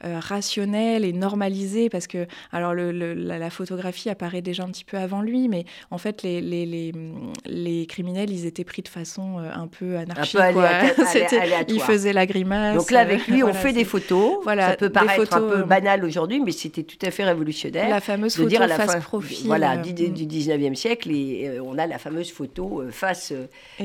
rationnel 0.03 1.05
et 1.05 1.13
normalisé, 1.13 1.89
parce 1.89 2.07
que, 2.07 2.27
alors, 2.53 2.75
le, 2.75 2.91
la, 2.93 3.39
la, 3.39 3.51
photographie 3.51 4.09
apparaît 4.09 4.43
déjà 4.43 4.65
un 4.65 4.69
petit 4.69 4.85
peu 4.85 4.97
avant 4.97 5.21
lui, 5.21 5.49
mais 5.49 5.65
en 5.91 5.99
fait, 5.99 6.23
les 6.23 6.56
les, 6.65 6.93
les, 7.45 7.87
criminels, 7.87 8.31
ils 8.31 8.47
étaient 8.47 8.65
pris 8.65 8.83
de 8.83 8.89
façon 8.89 9.39
euh, 9.39 9.51
un 9.53 9.67
peu 9.67 9.97
anarchique. 9.97 10.41
Un 10.41 10.53
peu 10.53 10.63
ils 11.69 11.81
faisaient 11.81 12.13
la 12.13 12.27
grimace. 12.27 12.77
Donc 12.77 12.91
là, 12.91 13.01
avec 13.01 13.27
lui, 13.27 13.43
on 13.43 13.53
fait 13.53 13.73
des 13.73 13.85
photos. 13.85 14.39
Voilà, 14.45 14.71
ça 14.71 14.77
peut 14.77 14.91
paraître 14.91 15.35
un 15.35 15.41
peu 15.41 15.59
euh, 15.59 15.65
banal 15.65 16.05
aujourd'hui, 16.05 16.41
mais 16.41 16.53
c'était 16.53 16.85
tout 16.85 16.99
à 17.05 17.11
fait 17.11 17.25
révolutionnaire. 17.25 17.89
La 17.91 18.01
fameuse 18.01 18.37
photo 18.37 18.49
dire 18.49 18.63
à 18.63 18.67
la 18.67 18.77
face 18.77 18.93
fin, 18.93 19.01
profil. 19.01 19.47
Voilà, 19.47 19.73
euh, 19.73 19.83
du, 19.83 19.93
du 19.93 20.27
19e 20.27 20.75
siècle, 20.75 21.11
et 21.11 21.59
on 21.61 21.77
a 21.77 21.87
la 21.87 21.99
fameuse 21.99 22.31
photo 22.31 22.85
face, 22.91 23.33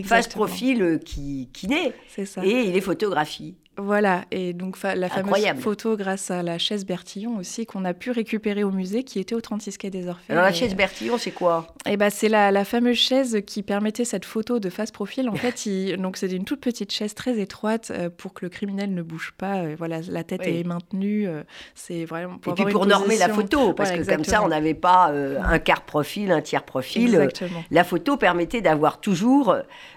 face 0.06 0.28
profil 0.28 1.00
qui, 1.04 1.50
qui 1.52 1.68
naît. 1.68 1.94
Ça. 2.26 2.46
Et 2.46 2.66
il 2.66 2.78
est 2.78 2.82
photographié. 2.82 3.56
Voilà, 3.84 4.26
et 4.32 4.54
donc 4.54 4.78
la 4.84 5.10
fameuse 5.10 5.46
photo 5.60 5.98
grâce 5.98 6.32
à 6.32 6.44
la 6.44 6.58
chaise 6.58 6.86
Bertillon 6.86 7.38
aussi 7.38 7.66
qu'on 7.66 7.86
a 7.86 7.94
pu 7.94 8.12
récupérer 8.12 8.64
au 8.64 8.72
musée 8.72 9.04
qui 9.04 9.20
était 9.20 9.36
au 9.36 9.42
36 9.42 9.78
quai 9.78 9.90
des 9.90 10.08
Orfèvres. 10.08 10.32
Alors 10.32 10.44
la 10.44 10.54
chaise 10.54 10.76
Bertillon, 10.76 11.18
c'est 11.18 11.32
quoi? 11.32 11.68
Eh 11.88 11.98
ben 11.98 12.10
c'est 12.10 12.30
la, 12.30 12.52
la, 12.52 12.66
fameuse 12.66 12.98
chaise 12.98 13.42
qui 13.46 13.64
permettait 13.64 14.06
cette 14.06 14.26
photo 14.26 14.60
de 14.60 14.70
face 14.70 14.92
profil. 14.92 15.30
En 15.30 15.36
fait, 15.36 15.68
donc 15.98 16.18
c'était 16.18 16.36
une 16.36 16.46
toute 16.46 16.62
petite 16.62 16.92
chaise 16.92 17.14
très 17.16 17.40
étroite 17.40 17.92
euh, 17.92 18.10
pour 18.16 18.34
que 18.34 18.46
le 18.46 18.50
criminel 18.50 18.94
ne 18.94 19.02
bouge 19.02 19.34
pas. 19.38 19.58
Euh, 19.58 19.76
voilà, 19.78 20.00
la 20.08 20.24
tête 20.24 20.46
est 20.46 20.64
maintenue. 20.64 21.28
Euh, 21.28 21.44
c'est 21.76 22.06
vraiment 22.06 22.38
pour 22.38 22.54
et 22.54 22.64
puis 22.64 22.72
pour 22.72 22.86
normer 22.86 23.18
la 23.18 23.30
photo, 23.30 23.74
parce 23.74 23.92
que 23.92 24.06
comme 24.08 24.24
ça 24.24 24.44
on 24.44 24.50
n'avait 24.50 24.74
pas 24.74 25.12
un 25.12 25.60
quart 25.60 25.84
profil, 25.84 26.32
un 26.32 26.42
tiers 26.42 26.64
profil. 26.64 27.16
Exactement. 27.16 27.64
La 27.72 27.84
photo 27.84 28.18
permettait 28.18 28.62
d'avoir 28.62 29.00
toujours 29.00 29.56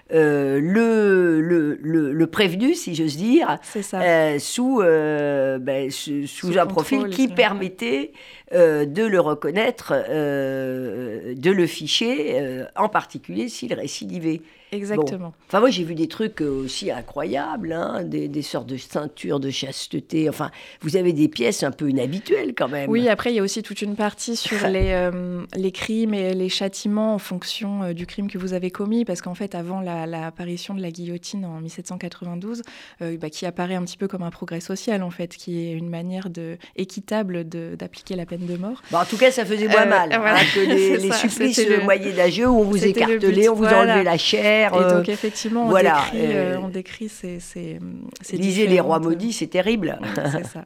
le, 0.09 1.39
le, 1.41 1.77
le, 2.11 2.27
prévenu, 2.27 2.75
si 2.75 2.95
j'ose 2.95 3.17
dire, 3.17 3.57
euh, 3.93 4.39
sous, 4.39 4.81
euh, 4.81 5.57
ben, 5.57 5.89
sous, 5.91 6.57
un 6.57 6.65
profil 6.65 7.09
qui 7.09 7.27
permettait 7.27 8.11
euh, 8.53 8.85
de 8.85 9.03
le 9.03 9.19
reconnaître, 9.19 9.93
de 9.93 11.51
le 11.51 11.67
ficher, 11.67 12.63
en 12.75 12.89
particulier 12.89 13.49
s'il 13.49 13.73
récidivait. 13.73 14.41
Exactement. 14.75 15.33
Enfin, 15.47 15.59
moi, 15.59 15.69
j'ai 15.69 15.83
vu 15.83 15.95
des 15.95 16.07
trucs 16.07 16.41
aussi 16.41 16.91
incroyables, 16.91 17.71
hein, 17.73 18.03
des, 18.03 18.41
sortes 18.41 18.67
de 18.67 18.77
ceintures 18.77 19.39
de 19.39 19.49
chasteté. 19.49 20.29
Enfin, 20.29 20.51
vous 20.81 20.97
avez 20.97 21.13
des 21.13 21.27
pièces 21.27 21.63
un 21.63 21.71
peu 21.71 21.89
inhabituelles 21.89 22.53
quand 22.55 22.67
même. 22.67 22.89
Oui, 22.89 23.07
après, 23.09 23.31
il 23.31 23.35
y 23.35 23.39
a 23.39 23.43
aussi 23.43 23.63
toute 23.63 23.81
une 23.81 23.95
partie 23.95 24.35
sur 24.35 24.67
les, 24.67 24.91
euh, 24.91 25.43
les 25.55 25.71
crimes 25.71 26.13
et 26.13 26.33
les 26.33 26.49
châtiments 26.49 27.15
en 27.15 27.19
fonction 27.19 27.83
euh, 27.83 27.93
du 27.93 28.05
crime 28.05 28.29
que 28.29 28.37
vous 28.37 28.53
avez 28.53 28.71
commis. 28.71 29.05
Parce 29.05 29.21
qu'en 29.21 29.35
fait, 29.35 29.55
avant 29.55 29.81
l'apparition 29.81 30.73
de 30.73 30.81
la 30.81 30.91
guillotine 30.91 31.45
en 31.45 31.61
1792, 31.61 32.61
euh, 33.01 33.17
bah, 33.17 33.29
qui 33.29 33.45
apparaît 33.45 33.75
un 33.75 33.83
petit 33.83 33.97
peu 33.97 34.07
comme 34.07 34.23
un 34.23 34.31
progrès 34.31 34.59
social, 34.59 35.03
en 35.03 35.11
fait, 35.11 35.35
qui 35.35 35.59
est 35.59 35.73
une 35.73 35.89
manière 35.89 36.29
de, 36.29 36.57
équitable 36.75 37.43
d'appliquer 37.45 38.15
la 38.15 38.25
peine 38.25 38.45
de 38.45 38.57
mort. 38.57 38.81
Bon, 38.91 38.99
en 38.99 39.05
tout 39.05 39.17
cas, 39.17 39.31
ça 39.31 39.45
faisait 39.45 39.67
moins 39.67 39.85
mal 39.85 40.11
hein, 40.13 40.35
que 40.53 40.59
les, 40.67 40.97
les 40.97 41.11
supplices 41.11 41.65
moyen-âgeux 41.83 42.47
où 42.47 42.59
on 42.59 42.63
vous 42.63 42.85
écartelait, 42.85 43.49
on 43.49 43.55
vous 43.55 43.65
enlevait 43.65 44.03
la 44.03 44.17
chair. 44.17 44.64
Et 44.73 44.77
euh, 44.77 44.97
donc, 44.97 45.09
effectivement, 45.09 45.65
on 45.65 45.69
voilà, 45.69 46.01
décrit, 46.11 46.35
euh, 46.35 46.59
on 46.59 46.69
décrit 46.69 47.09
ces, 47.09 47.39
ces, 47.39 47.79
Lisez 48.31 48.67
Les 48.67 48.79
Rois 48.79 48.99
Maudits, 48.99 49.33
c'est 49.33 49.47
terrible. 49.47 49.99
c'est 50.31 50.45
ça. 50.45 50.65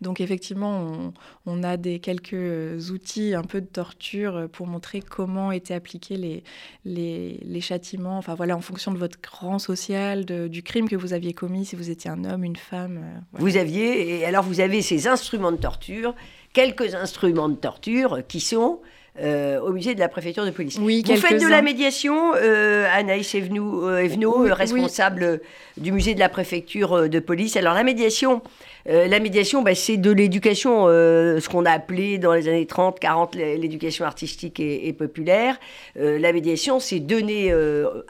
Donc 0.00 0.20
effectivement, 0.20 0.78
on, 0.78 1.12
on, 1.46 1.62
a 1.62 1.76
des 1.78 2.00
quelques 2.00 2.90
outils 2.90 3.34
un 3.34 3.42
peu 3.42 3.62
de 3.62 3.66
torture 3.66 4.46
pour 4.52 4.66
montrer 4.66 5.00
comment 5.00 5.52
étaient 5.52 5.74
appliqués 5.74 6.16
les, 6.16 6.44
les, 6.84 7.40
les 7.42 7.60
châtiments, 7.62 8.18
enfin 8.18 8.34
voilà, 8.34 8.56
en 8.56 8.60
fonction 8.60 8.92
de 8.92 8.98
votre 8.98 9.18
rang 9.30 9.58
social, 9.58 10.26
de, 10.26 10.48
du 10.48 10.62
crime 10.62 10.88
que 10.88 10.96
vous 10.96 11.14
aviez 11.14 11.32
commis, 11.32 11.64
si 11.64 11.76
vous 11.76 11.88
étiez 11.88 12.10
un 12.10 12.24
homme, 12.24 12.44
une 12.44 12.56
femme. 12.56 13.00
Euh, 13.02 13.18
vous 13.38 13.56
aviez, 13.56 14.18
et 14.18 14.26
alors 14.26 14.44
vous 14.44 14.60
avez 14.60 14.82
ces 14.82 15.08
instruments 15.08 15.52
de 15.52 15.56
torture, 15.56 16.14
quelques 16.52 16.94
instruments 16.94 17.48
de 17.48 17.56
torture 17.56 18.20
qui 18.28 18.40
sont 18.40 18.80
au 19.22 19.72
musée 19.72 19.94
de 19.94 20.00
la 20.00 20.08
préfecture 20.08 20.44
de 20.44 20.50
police. 20.50 20.78
Oui, 20.80 21.02
Vous 21.06 21.16
faites 21.16 21.40
de 21.40 21.48
la 21.48 21.62
médiation, 21.62 22.32
Anaïs 22.32 23.34
Evenot, 23.34 24.46
responsable 24.52 25.40
du 25.76 25.92
musée 25.92 26.14
de 26.14 26.20
la 26.20 26.28
préfecture 26.28 27.08
de 27.08 27.18
police. 27.18 27.56
Alors 27.56 27.74
la 27.74 27.84
médiation, 27.84 28.42
euh, 28.88 29.08
la 29.08 29.18
médiation, 29.18 29.62
bah, 29.62 29.74
c'est 29.74 29.96
de 29.96 30.10
l'éducation, 30.10 30.84
euh, 30.86 31.40
ce 31.40 31.48
qu'on 31.48 31.64
a 31.64 31.72
appelé 31.72 32.18
dans 32.18 32.32
les 32.32 32.48
années 32.48 32.66
30, 32.66 33.00
40 33.00 33.34
l'éducation 33.34 34.04
artistique 34.04 34.60
et, 34.60 34.92
populaire. 34.92 35.58
Euh, 35.98 36.18
la 36.18 36.32
médiation, 36.32 36.78
c'est 36.78 37.00
donner, 37.00 37.52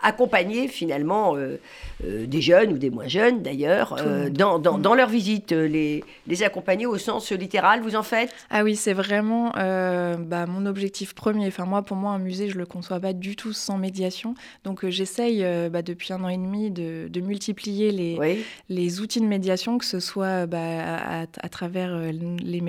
accompagner 0.02 0.68
finalement 0.68 1.36
des 2.04 2.40
jeunes 2.40 2.72
ou 2.72 2.78
des 2.78 2.90
moins 2.90 3.08
jeunes 3.08 3.42
d'ailleurs 3.42 3.96
dans, 4.30 4.58
dans, 4.58 4.78
dans, 4.78 4.94
leur 4.94 5.08
visite, 5.08 5.52
les, 5.52 6.04
les 6.26 6.42
accompagner 6.42 6.86
au 6.86 6.98
sens 6.98 7.32
littéral. 7.32 7.80
Vous 7.80 7.96
en 7.96 8.02
faites? 8.02 8.30
Ah 8.50 8.64
oui, 8.64 8.76
c'est 8.76 8.92
vraiment 8.92 9.50
bah, 9.52 10.46
mon 10.46 10.66
objectif 10.66 11.14
premier. 11.14 11.46
Enfin 11.46 11.64
moi, 11.64 11.82
pour 11.82 11.96
moi, 11.96 12.12
un 12.12 12.18
musée, 12.18 12.48
je 12.48 12.58
le 12.58 12.66
conçois 12.66 13.00
pas 13.00 13.12
du 13.12 13.36
tout 13.36 13.52
sans 13.52 13.78
médiation. 13.78 14.34
Donc 14.64 14.86
j'essaye 14.88 15.44
bah, 15.70 15.82
depuis 15.82 16.12
un 16.12 16.22
an 16.22 16.28
et 16.28 16.36
demi 16.36 16.70
de, 16.70 17.08
de 17.08 17.20
multiplier 17.20 17.90
les, 17.90 18.36
les 18.68 19.00
outils 19.00 19.20
de 19.20 19.26
médiation, 19.26 19.78
que 19.78 19.84
ce 19.84 20.00
soit 20.00 20.46
bah, 20.46 21.26
à, 21.36 21.48
travers 21.48 21.94
euh, 21.94 22.10
les, 22.10 22.60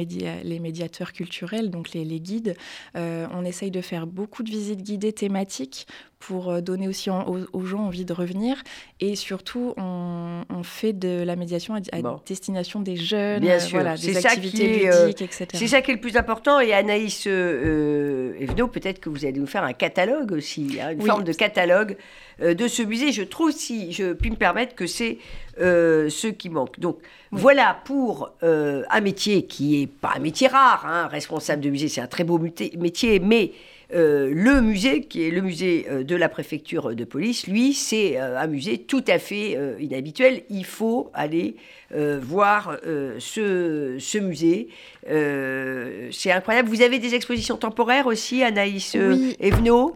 les 0.43 0.59
médiateurs 0.59 1.13
culturels, 1.13 1.69
donc 1.69 1.91
les, 1.93 2.19
guides. 2.19 2.55
Euh, 2.95 3.27
on 3.33 3.45
essaye 3.45 3.71
de 3.71 3.81
faire 3.81 4.07
beaucoup 4.07 4.43
de 4.43 4.49
visites 4.49 4.81
guidées 4.81 5.13
thématiques 5.13 5.87
pour 6.19 6.49
euh, 6.49 6.61
donner 6.61 6.87
aussi 6.87 7.09
aux, 7.09 7.65
gens 7.65 7.85
envie 7.85 8.05
de 8.05 8.13
revenir. 8.13 8.63
Et 8.99 9.15
surtout, 9.15 9.73
on, 9.77 10.43
fait 10.63 10.93
de 10.93 11.23
la 11.23 11.35
médiation 11.35 11.75
à, 11.75 12.01
destination 12.25 12.81
des 12.81 12.95
jeunes, 12.95 13.41
Bien 13.41 13.59
sûr. 13.59 13.79
Voilà, 13.79 13.95
des 13.95 14.25
activités 14.25 14.89
ludiques, 14.89 15.21
etc. 15.21 15.47
C'est 15.53 15.67
ça 15.67 15.81
qui 15.81 15.91
est 15.91 15.93
le 15.93 16.01
plus 16.01 16.17
important. 16.17 16.59
Et 16.59 16.73
Anaïs 16.73 17.25
euh, 17.27 18.33
Evno, 18.39 18.67
peut-être 18.67 18.99
que 18.99 19.09
vous 19.09 19.23
allez 19.25 19.39
nous 19.39 19.47
faire 19.47 19.63
un 19.63 19.73
catalogue 19.73 20.31
aussi, 20.31 20.79
hein, 20.81 20.91
une 20.91 21.01
forme 21.01 21.23
de 21.23 21.33
catalogue 21.33 21.95
de 22.39 22.67
ce 22.67 22.83
musée. 22.83 23.11
Je 23.11 23.23
trouve, 23.23 23.51
si 23.51 23.93
je 23.93 24.13
puis 24.13 24.31
me 24.31 24.35
permettre, 24.35 24.75
que 24.75 24.87
c'est 24.87 25.19
ce 25.57 26.27
qui 26.27 26.49
manque. 26.49 26.79
Donc, 26.79 26.97
voilà 27.31 27.77
pour 27.83 28.31
euh, 28.43 28.83
un 28.89 29.01
métier 29.01 29.45
qui 29.45 29.81
est 29.81 29.87
pas 29.87 30.13
un 30.15 30.19
métier 30.19 30.47
rare. 30.47 30.85
Hein. 30.87 31.07
Responsable 31.07 31.61
de 31.61 31.69
musée, 31.69 31.89
c'est 31.89 32.01
un 32.01 32.07
très 32.07 32.23
beau 32.23 32.39
métier, 32.39 33.19
mais 33.19 33.51
euh, 33.93 34.31
le 34.33 34.61
musée, 34.61 35.03
qui 35.03 35.27
est 35.27 35.31
le 35.31 35.41
musée 35.41 35.85
euh, 35.89 36.03
de 36.03 36.15
la 36.15 36.29
préfecture 36.29 36.95
de 36.95 37.03
police, 37.03 37.47
lui, 37.47 37.73
c'est 37.73 38.17
un 38.17 38.47
musée 38.47 38.79
tout 38.79 39.03
à 39.07 39.19
fait 39.19 39.57
inhabituel. 39.79 40.43
Il 40.49 40.65
faut 40.65 41.09
aller 41.13 41.55
voir 41.91 42.77
ce, 42.83 43.95
ce, 43.97 44.17
musée. 44.17 44.67
c'est 45.05 46.31
incroyable. 46.31 46.67
Vous 46.67 46.81
avez 46.81 46.99
des 46.99 47.15
expositions 47.15 47.55
temporaires 47.55 48.07
aussi, 48.07 48.43
Anaïs 48.43 48.97
oui, 48.99 49.37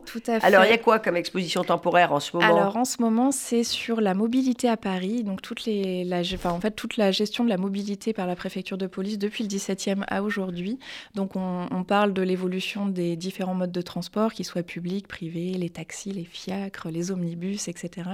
Tout 0.06 0.22
à 0.28 0.40
fait. 0.40 0.46
Alors, 0.46 0.64
il 0.64 0.72
y 0.72 0.74
a 0.74 0.78
quoi 0.78 1.00
comme 1.00 1.18
exposition 1.18 1.64
temporaire 1.64 2.14
en 2.14 2.22
ce 2.22 2.36
moment? 2.36 2.48
Alors, 2.48 2.78
en 2.78 2.86
ce 2.86 3.02
moment, 3.02 3.32
c'est 3.32 3.64
sur 3.64 4.00
la 4.00 4.14
mobilité 4.14 4.70
à 4.70 4.78
Paris. 4.78 5.24
Donc, 5.24 5.42
toutes 5.42 5.66
les, 5.66 6.06
la, 6.06 6.20
enfin, 6.20 6.52
en 6.52 6.62
fait, 6.62 6.72
toute 6.72 6.96
la 6.96 7.12
gestion 7.12 7.44
de 7.44 7.50
la 7.50 7.58
mobilité 7.58 8.14
par 8.14 8.28
la 8.28 8.36
préfecture 8.36 8.78
de 8.78 8.88
police 8.88 9.18
depuis 9.18 9.44
le 9.44 9.50
17e 9.50 10.04
à 10.08 10.24
aujourd'hui. 10.24 10.80
Donc 11.16 11.36
on, 11.36 11.84
parle 11.84 12.14
de 12.14 12.22
l'évolution 12.22 12.86
des 12.86 13.16
différents 13.16 13.56
modes 13.56 13.72
de 13.82 13.86
transport, 13.86 14.34
qu'ils 14.34 14.46
soient 14.46 14.64
publics, 14.64 15.08
privés, 15.08 15.54
les 15.54 15.70
taxis, 15.70 16.12
les 16.12 16.24
fiacres, 16.24 16.90
les 16.90 17.12
omnibus, 17.12 17.68
etc. 17.68 18.10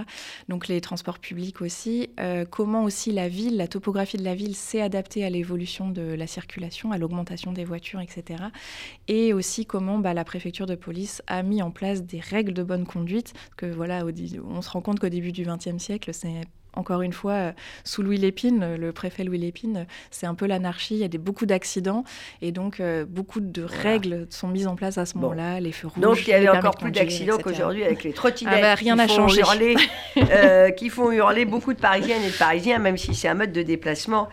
Donc 0.48 0.68
les 0.68 0.82
transports 0.82 1.20
publics 1.20 1.62
aussi. 1.62 2.10
Euh, 2.20 2.46
comment 2.50 2.84
aussi 2.84 3.12
la 3.12 3.28
ville, 3.28 3.58
la 3.58 3.68
topographie 3.68 4.18
de 4.18 4.24
la 4.24 4.36
ville 4.36 4.56
s'est 4.56 4.82
adaptée 4.82 5.26
à 5.26 5.30
l'évolution 5.30 5.90
de 5.90 6.02
la 6.02 6.28
circulation, 6.28 6.92
à 6.92 6.98
l'augmentation 6.98 7.52
des 7.52 7.66
voitures, 7.66 8.00
etc. 8.00 8.44
Et 9.08 9.34
aussi 9.34 9.66
comment 9.66 10.00
bah, 10.00 10.14
la 10.14 10.24
préfecture 10.24 10.66
de 10.66 10.76
police 10.76 11.22
a 11.28 11.44
mis 11.44 11.62
en 11.62 11.72
place 11.72 12.04
des 12.04 12.20
règles 12.20 12.54
de 12.54 12.64
bonne 12.64 12.86
conduite. 12.86 13.34
Que 13.58 13.66
voilà, 13.66 14.06
on 14.50 14.62
se 14.62 14.70
rend 14.70 14.82
compte 14.82 15.00
qu'au 15.00 15.10
début 15.10 15.32
du 15.32 15.44
XXe 15.44 15.78
siècle, 15.78 16.12
c'est 16.14 16.42
encore 16.77 17.01
une 17.01 17.13
fois, 17.13 17.31
euh, 17.31 17.51
sous 17.84 18.01
Louis 18.03 18.17
Lépine, 18.17 18.75
le 18.75 18.91
préfet 18.91 19.24
Louis 19.24 19.39
Lépine, 19.39 19.88
c'est 20.12 20.25
un 20.25 20.36
peu 20.36 20.46
l'anarchie, 20.46 20.96
il 20.96 21.00
y 21.00 21.03
a 21.03 21.07
des, 21.07 21.17
beaucoup 21.17 21.46
d'accidents 21.46 22.03
et 22.41 22.51
donc 22.51 22.79
euh, 22.79 23.05
beaucoup 23.05 23.39
de 23.39 23.63
règles 23.63 24.27
sont 24.29 24.48
mises 24.48 24.67
en 24.67 24.75
place 24.75 24.98
à 24.98 25.05
ce 25.05 25.17
moment-là, 25.17 25.60
les 25.60 25.72
feux 25.72 25.88
rouges. 25.88 26.03
Donc 26.03 26.27
il 26.27 26.29
y 26.29 26.34
avait 26.34 26.50
encore 26.50 26.75
plus 26.75 26.91
d'accidents 26.91 27.38
qu'aujourd'hui 27.38 27.84
avec 27.84 28.03
les 28.03 28.13
trottinettes 28.13 28.53
ah 28.57 28.62
bah, 28.62 28.75
rien 28.75 28.96
n'a 28.96 29.07
changé. 29.07 29.41
Hurler, 29.41 29.75
euh, 30.17 30.72
qui 30.72 30.89
font 30.89 31.12
hurler 31.12 31.46
beaucoup 31.46 31.74
de 31.74 31.79
Parisiennes 31.79 32.24
et 32.24 32.29
de 32.31 32.38
Parisiens, 32.38 32.79
même 32.79 32.98
si 32.98 33.13
c'est 33.15 33.27
un 33.27 33.34
mode 33.34 33.51
de 33.51 33.63
déplacement 33.63 34.29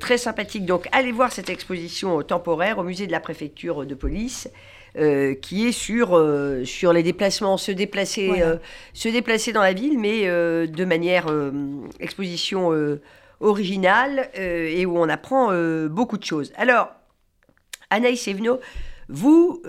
très 0.00 0.18
sympathique. 0.18 0.66
Donc 0.66 0.86
allez 0.92 1.12
voir 1.12 1.32
cette 1.32 1.48
exposition 1.48 2.22
temporaire 2.22 2.76
au 2.76 2.82
musée 2.82 3.06
de 3.06 3.12
la 3.12 3.20
préfecture 3.20 3.86
de 3.86 3.94
police. 3.94 4.50
Euh, 4.98 5.34
qui 5.34 5.66
est 5.66 5.72
sur, 5.72 6.14
euh, 6.14 6.66
sur 6.66 6.92
les 6.92 7.02
déplacements, 7.02 7.56
se 7.56 7.72
déplacer, 7.72 8.42
euh, 8.42 8.56
se 8.92 9.08
déplacer 9.08 9.50
dans 9.50 9.62
la 9.62 9.72
ville, 9.72 9.98
mais 9.98 10.26
de 10.26 10.84
manière 10.84 11.26
exposition 11.98 12.70
originale 13.40 14.28
et 14.34 14.84
où 14.84 14.98
on 14.98 15.08
apprend 15.08 15.50
beaucoup 15.88 16.18
de 16.18 16.24
choses. 16.24 16.52
Alors, 16.56 16.90
Anaïs 17.88 18.28
Evno, 18.28 18.60
vous, 19.08 19.62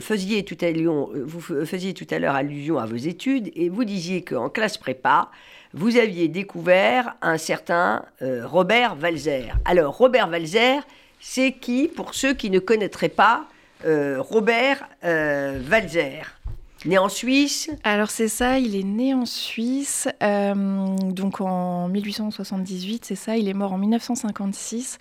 faisiez 0.00 0.44
tout 0.44 0.58
à 0.60 0.70
vous 0.70 1.40
faisiez 1.64 1.94
tout 1.94 2.06
à 2.10 2.18
l'heure 2.18 2.34
allusion 2.34 2.78
à 2.78 2.84
vos 2.84 2.96
études 2.96 3.50
et 3.54 3.70
vous 3.70 3.84
disiez 3.84 4.22
qu'en 4.22 4.50
classe 4.50 4.76
prépa, 4.76 5.30
vous 5.72 5.96
aviez 5.96 6.28
découvert 6.28 7.16
un 7.22 7.38
certain 7.38 8.04
Robert 8.20 8.96
Walzer. 9.02 9.54
Alors, 9.64 9.96
Robert 9.96 10.28
Walzer, 10.28 10.82
c'est 11.20 11.52
qui, 11.52 11.88
pour 11.88 12.14
ceux 12.14 12.34
qui 12.34 12.50
ne 12.50 12.58
connaîtraient 12.58 13.08
pas 13.08 13.46
Robert 13.84 14.88
euh, 15.04 15.60
Walzer. 15.70 16.38
Né 16.84 16.98
en 16.98 17.08
Suisse 17.08 17.70
Alors 17.84 18.10
c'est 18.10 18.26
ça, 18.26 18.58
il 18.58 18.74
est 18.74 18.82
né 18.82 19.14
en 19.14 19.24
Suisse, 19.24 20.08
euh, 20.20 20.96
donc 21.10 21.40
en 21.40 21.86
1878, 21.86 23.04
c'est 23.04 23.14
ça, 23.14 23.36
il 23.36 23.48
est 23.48 23.54
mort 23.54 23.72
en 23.72 23.78
1956. 23.78 24.98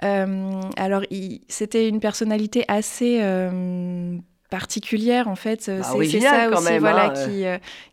alors 0.00 1.02
c'était 1.48 1.88
une 1.88 1.98
personnalité 1.98 2.64
assez 2.68 3.20
particulière 4.54 5.26
en 5.26 5.34
fait. 5.34 5.64
Bah, 5.66 5.82
c'est 5.82 6.20
ça 6.20 6.48
aussi 6.48 6.78
voilà, 6.78 7.06
hein, 7.06 7.26
qui, 7.26 7.44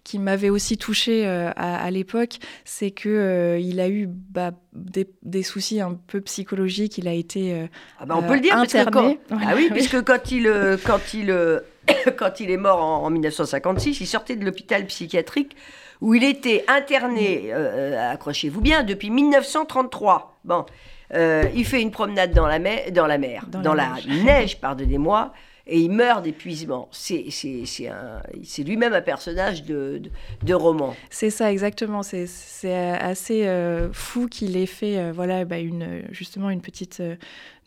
qui 0.04 0.20
m'avait 0.20 0.50
aussi 0.50 0.78
touché 0.78 1.26
à, 1.26 1.90
l'époque, 1.90 2.38
c'est 2.66 2.92
que 2.92 3.58
il 3.60 3.80
a 3.80 3.90
eu 3.90 4.08
bah, 4.08 4.52
des, 4.74 5.44
soucis 5.44 5.82
un 5.82 5.98
peu 6.08 6.22
psychologiques. 6.22 6.98
Il 6.98 7.08
a 7.08 7.14
été 7.14 7.54
euh, 7.54 7.68
ah 8.00 8.06
bah 8.06 8.16
on 8.18 8.24
peut 8.24 8.36
le 8.36 8.42
dire, 8.42 8.56
interné. 8.56 9.20
ah 9.32 9.36
oui, 9.56 9.70
puisque 9.72 10.02
quand 10.04 10.32
il, 10.32 10.48
euh, 10.48 10.78
quand 10.84 11.14
il, 11.14 11.32
euh, 11.32 11.60
quand 12.18 12.40
il 12.40 12.52
est 12.52 12.58
mort 12.58 12.82
en, 12.82 13.10
1956, 13.10 14.02
il 14.02 14.08
sortait 14.08 14.36
de 14.36 14.46
l'hôpital 14.46 14.86
psychiatrique 14.86 15.56
où 16.00 16.16
il 16.16 16.24
était 16.24 16.66
interné, 16.68 17.54
accrochez-vous 17.54 18.60
bien, 18.60 18.82
depuis 18.82 19.12
1933. 19.12 20.40
Bon, 20.46 20.66
il 21.14 21.64
fait 21.64 21.80
une 21.80 21.92
promenade 21.92 22.34
dans 22.34 22.48
la 22.48 22.58
mer, 22.58 22.92
dans 22.92 23.06
la 23.06 23.20
mer, 23.20 23.46
dans, 23.48 23.76
la, 23.76 23.94
neige, 23.94 24.08
neige 24.08 24.60
pardonnez-moi 24.60 25.32
et 25.68 25.80
il 25.80 25.92
meurt 25.92 26.24
d'épuisement. 26.24 26.90
C'est 26.92 27.24
lui-même 28.60 28.94
un 28.94 29.02
personnage 29.02 29.64
de, 29.64 30.02
de, 30.44 30.54
roman. 30.54 30.96
C'est 31.10 31.30
ça, 31.30 31.52
exactement. 31.52 32.04
C'est 32.04 32.28
assez 32.74 33.48
euh, 33.48 33.92
fou 33.94 34.28
qu'il 34.28 34.58
ait 34.58 34.66
fait 34.66 34.98
euh, 34.98 35.12
voilà, 35.14 35.46
bah, 35.46 35.60
une, 35.60 36.04
justement 36.12 36.50
une 36.50 36.62
petite 36.62 37.00
euh, 37.00 37.16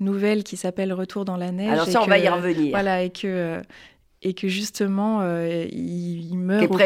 nouvelle 0.00 0.44
qui 0.44 0.56
s'appelle 0.56 0.92
Retour 0.92 1.24
dans 1.24 1.36
la 1.36 1.52
neige. 1.52 1.72
Alors 1.72 1.86
ça, 1.86 2.02
on 2.02 2.06
va 2.06 2.18
y 2.18 2.28
revenir. 2.28 2.70
Voilà, 2.70 3.02
et 3.02 3.10
que 3.10 3.62
et 4.24 4.32
que 4.32 4.48
justement 4.48 5.20
euh, 5.20 5.66
il, 5.70 6.36
meurt 6.36 6.64
au 6.64 6.68
cours 6.68 6.78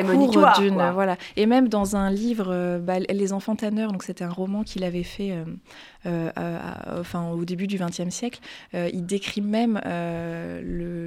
d'une 0.59 0.91
voilà 0.93 1.17
et 1.37 1.47
même 1.47 1.69
dans 1.69 1.97
un 1.97 2.11
livre 2.11 2.49
euh, 2.49 2.79
bah, 2.79 2.99
les 2.99 3.33
enfants 3.33 3.57
tanneurs 3.57 3.93
donc 3.93 4.03
c'était 4.03 4.25
un 4.25 4.31
roman 4.31 4.65
qu'il 4.65 4.85
avait 4.85 5.05
fait 5.05 5.33
euh, 6.07 6.31
enfin 7.01 7.31
au 7.31 7.45
début 7.45 7.69
du 7.69 7.79
XXe 7.79 8.11
siècle 8.11 8.41
il 8.75 9.07
décrit 9.07 9.41
même 9.41 9.81
le, 9.85 10.98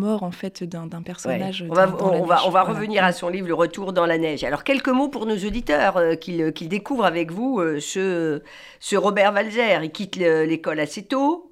mort 0.00 0.22
en 0.22 0.30
fait 0.30 0.64
d'un 0.64 0.88
personnage 1.02 1.64
on 1.68 1.74
va, 1.74 1.94
on, 2.00 2.24
va, 2.24 2.46
on 2.46 2.50
va 2.50 2.62
revenir 2.62 3.04
à 3.04 3.12
son 3.12 3.28
livre 3.28 3.46
Le 3.46 3.54
Retour 3.54 3.92
dans 3.92 4.06
la 4.06 4.18
neige. 4.18 4.42
Alors 4.44 4.64
quelques 4.64 4.88
mots 4.88 5.08
pour 5.08 5.26
nos 5.26 5.36
auditeurs 5.36 6.00
qu'ils 6.20 6.68
découvrent 6.68 7.04
avec 7.04 7.30
vous 7.30 7.60
ce, 7.78 8.42
ce 8.80 8.96
Robert 8.96 9.32
Walzer. 9.32 9.84
Il 9.84 9.92
quitte 9.92 10.16
l'école 10.16 10.80
assez 10.80 11.04
tôt 11.04 11.49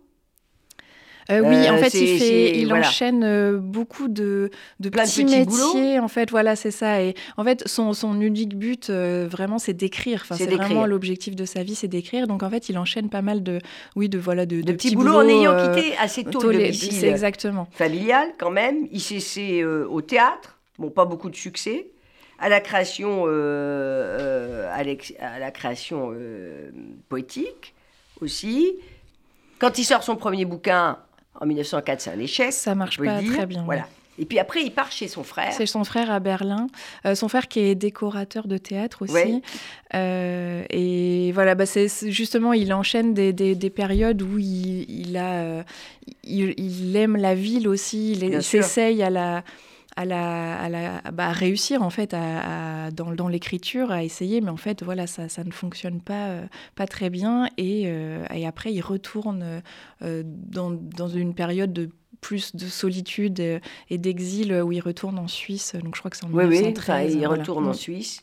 euh, 1.31 1.41
oui, 1.41 1.69
en 1.69 1.75
euh, 1.75 1.79
fait, 1.79 1.93
il, 1.93 2.19
fait, 2.19 2.59
il 2.59 2.73
enchaîne 2.73 3.23
euh, 3.23 3.59
beaucoup 3.59 4.09
de, 4.09 4.51
de 4.81 4.89
petits, 4.89 5.27
métiers. 5.27 5.99
En 5.99 6.09
fait, 6.09 6.31
voilà, 6.31 6.57
c'est 6.57 6.71
ça. 6.71 7.03
Et 7.03 7.15
en 7.37 7.45
fait, 7.45 7.69
son, 7.69 7.93
son 7.93 8.19
unique 8.21 8.57
but, 8.57 8.91
vraiment, 8.91 9.59
c'est 9.59 9.75
d'écrire. 9.75 10.23
Enfin, 10.23 10.37
c'est 10.37 10.47
vraiment 10.47 10.87
l'objectif 10.87 11.37
de 11.37 11.45
sa 11.45 11.63
vie, 11.63 11.75
c'est 11.75 11.89
d'écrire. 11.89 12.27
Donc, 12.27 12.43
en 12.43 12.49
fait, 12.49 12.71
il 12.71 12.79
enchaîne 12.79 13.11
pas 13.11 13.21
mal 13.21 13.43
de, 13.43 13.59
oui, 13.95 14.09
de 14.09 14.19
voilà, 14.19 14.47
de, 14.47 14.63
de, 14.63 14.73
petits, 14.73 14.97
boulots, 14.97 15.17
en 15.17 15.29
ayant 15.29 15.75
quitté 15.75 15.95
assez 15.99 16.25
tôt, 16.25 16.51
le 16.51 16.59
domicile. 16.59 16.93
C'est 16.93 17.09
exactement. 17.09 17.69
Familial, 17.73 18.29
quand 18.39 18.51
même. 18.51 18.87
Il 18.91 19.01
s'est 19.01 19.65
au 19.65 20.01
théâtre. 20.01 20.59
Bon, 20.79 20.91
pas 20.91 21.05
beaucoup 21.05 21.29
de 21.29 21.37
succès 21.37 21.89
à 22.41 22.49
la 22.49 22.61
création, 22.61 23.27
à, 23.27 24.83
la 25.39 25.51
création 25.51 26.15
poétique 27.09 27.75
aussi. 28.21 28.77
Quand 29.59 29.77
il 29.77 29.85
sort 29.85 30.05
son 30.05 30.15
premier 30.15 30.45
bouquin, 30.45 30.99
En 31.41 31.47
1904, 31.47 32.01
c'est 32.01 32.11
un 32.11 32.19
échec. 32.19 32.53
Ça 32.53 32.75
marche 32.75 32.99
pas 32.99 33.23
très 33.23 33.47
bien. 33.47 33.65
Voilà. 33.65 33.87
Et 34.19 34.25
puis 34.25 34.39
après, 34.39 34.63
il 34.63 34.73
part 34.73 34.91
chez 34.91 35.07
son 35.07 35.23
frère. 35.23 35.53
C'est 35.53 35.67
son 35.67 35.85
frère 35.85 36.11
à 36.11 36.19
Berlin. 36.19 36.67
Euh, 37.07 37.15
son 37.15 37.29
frère 37.29 37.47
qui 37.47 37.61
est 37.61 37.75
décorateur 37.75 38.49
de 38.49 38.59
théâtre 38.59 39.03
aussi. 39.03 39.43
Euh, 39.95 40.65
et 40.71 41.31
voilà, 41.33 41.55
bah 41.55 41.67
c'est 41.67 41.89
justement, 42.11 42.53
il 42.53 42.73
enchaîne 42.73 43.15
des, 43.15 43.33
des, 43.33 43.71
périodes 43.71 44.21
où 44.23 44.39
il, 44.39 45.17
a, 45.17 45.35
euh, 45.35 45.63
il, 46.25 46.97
aime 46.97 47.17
la 47.17 47.35
ville 47.35 47.69
aussi. 47.69 48.13
Il, 48.13 48.43
s'essaye 48.43 49.03
à 49.03 49.11
la 49.11 49.45
à, 49.99 50.05
la, 50.05 50.61
à, 50.61 50.69
la, 50.69 51.01
bah, 51.13 51.33
réussir 51.33 51.83
en 51.83 51.91
fait 51.91 52.15
à, 52.15 52.91
dans, 52.91 53.13
dans 53.13 53.29
l'écriture, 53.29 53.91
à 53.91 54.05
essayer, 54.05 54.41
mais 54.41 54.51
en 54.51 54.57
fait 54.57 54.83
voilà 54.83 55.07
ça, 55.07 55.29
ça 55.29 55.45
ne 55.45 55.51
fonctionne 55.51 56.01
pas, 56.01 56.41
pas 56.75 56.87
très 56.87 57.11
bien 57.11 57.49
et, 57.57 57.83
et 58.35 58.47
après 58.47 58.73
il 58.73 58.81
retourne 58.81 59.63
dans, 60.01 60.71
dans, 60.71 61.09
une 61.09 61.35
période 61.35 61.73
de 61.73 61.91
plus 62.21 62.55
de 62.55 62.67
solitude 62.67 63.41
et 63.91 63.99
d'exil 63.99 64.53
où 64.63 64.73
il 64.73 64.81
retourne 64.81 65.19
en 65.19 65.29
Suisse. 65.29 65.75
Donc 65.83 65.95
je 65.95 66.01
crois 66.01 66.11
que 66.11 66.17
c'est 66.17 66.27
en 66.27 66.31
oui, 66.33 66.45
Oui, 66.45 66.75
il 67.11 67.27
retourne 67.27 67.67
en 67.67 67.71
mm. 67.71 67.75
Suisse. 67.75 68.23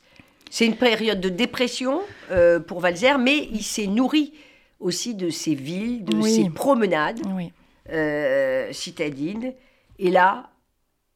C'est 0.50 0.66
une 0.66 0.76
période 0.76 1.20
de 1.20 1.30
dépression 1.30 2.02
euh, 2.32 2.60
pour 2.60 2.80
Valzer, 2.80 3.18
mais 3.18 3.50
il 3.52 3.64
s'est 3.64 3.88
nourri 3.88 4.34
aussi 4.80 5.16
de 5.16 5.30
ses 5.30 5.56
villes, 5.56 6.04
de 6.06 6.22
ses 6.22 6.50
promenades 6.50 7.20
euh, 7.92 8.72
citadines. 8.72 9.54
Et 10.00 10.12
là, 10.12 10.50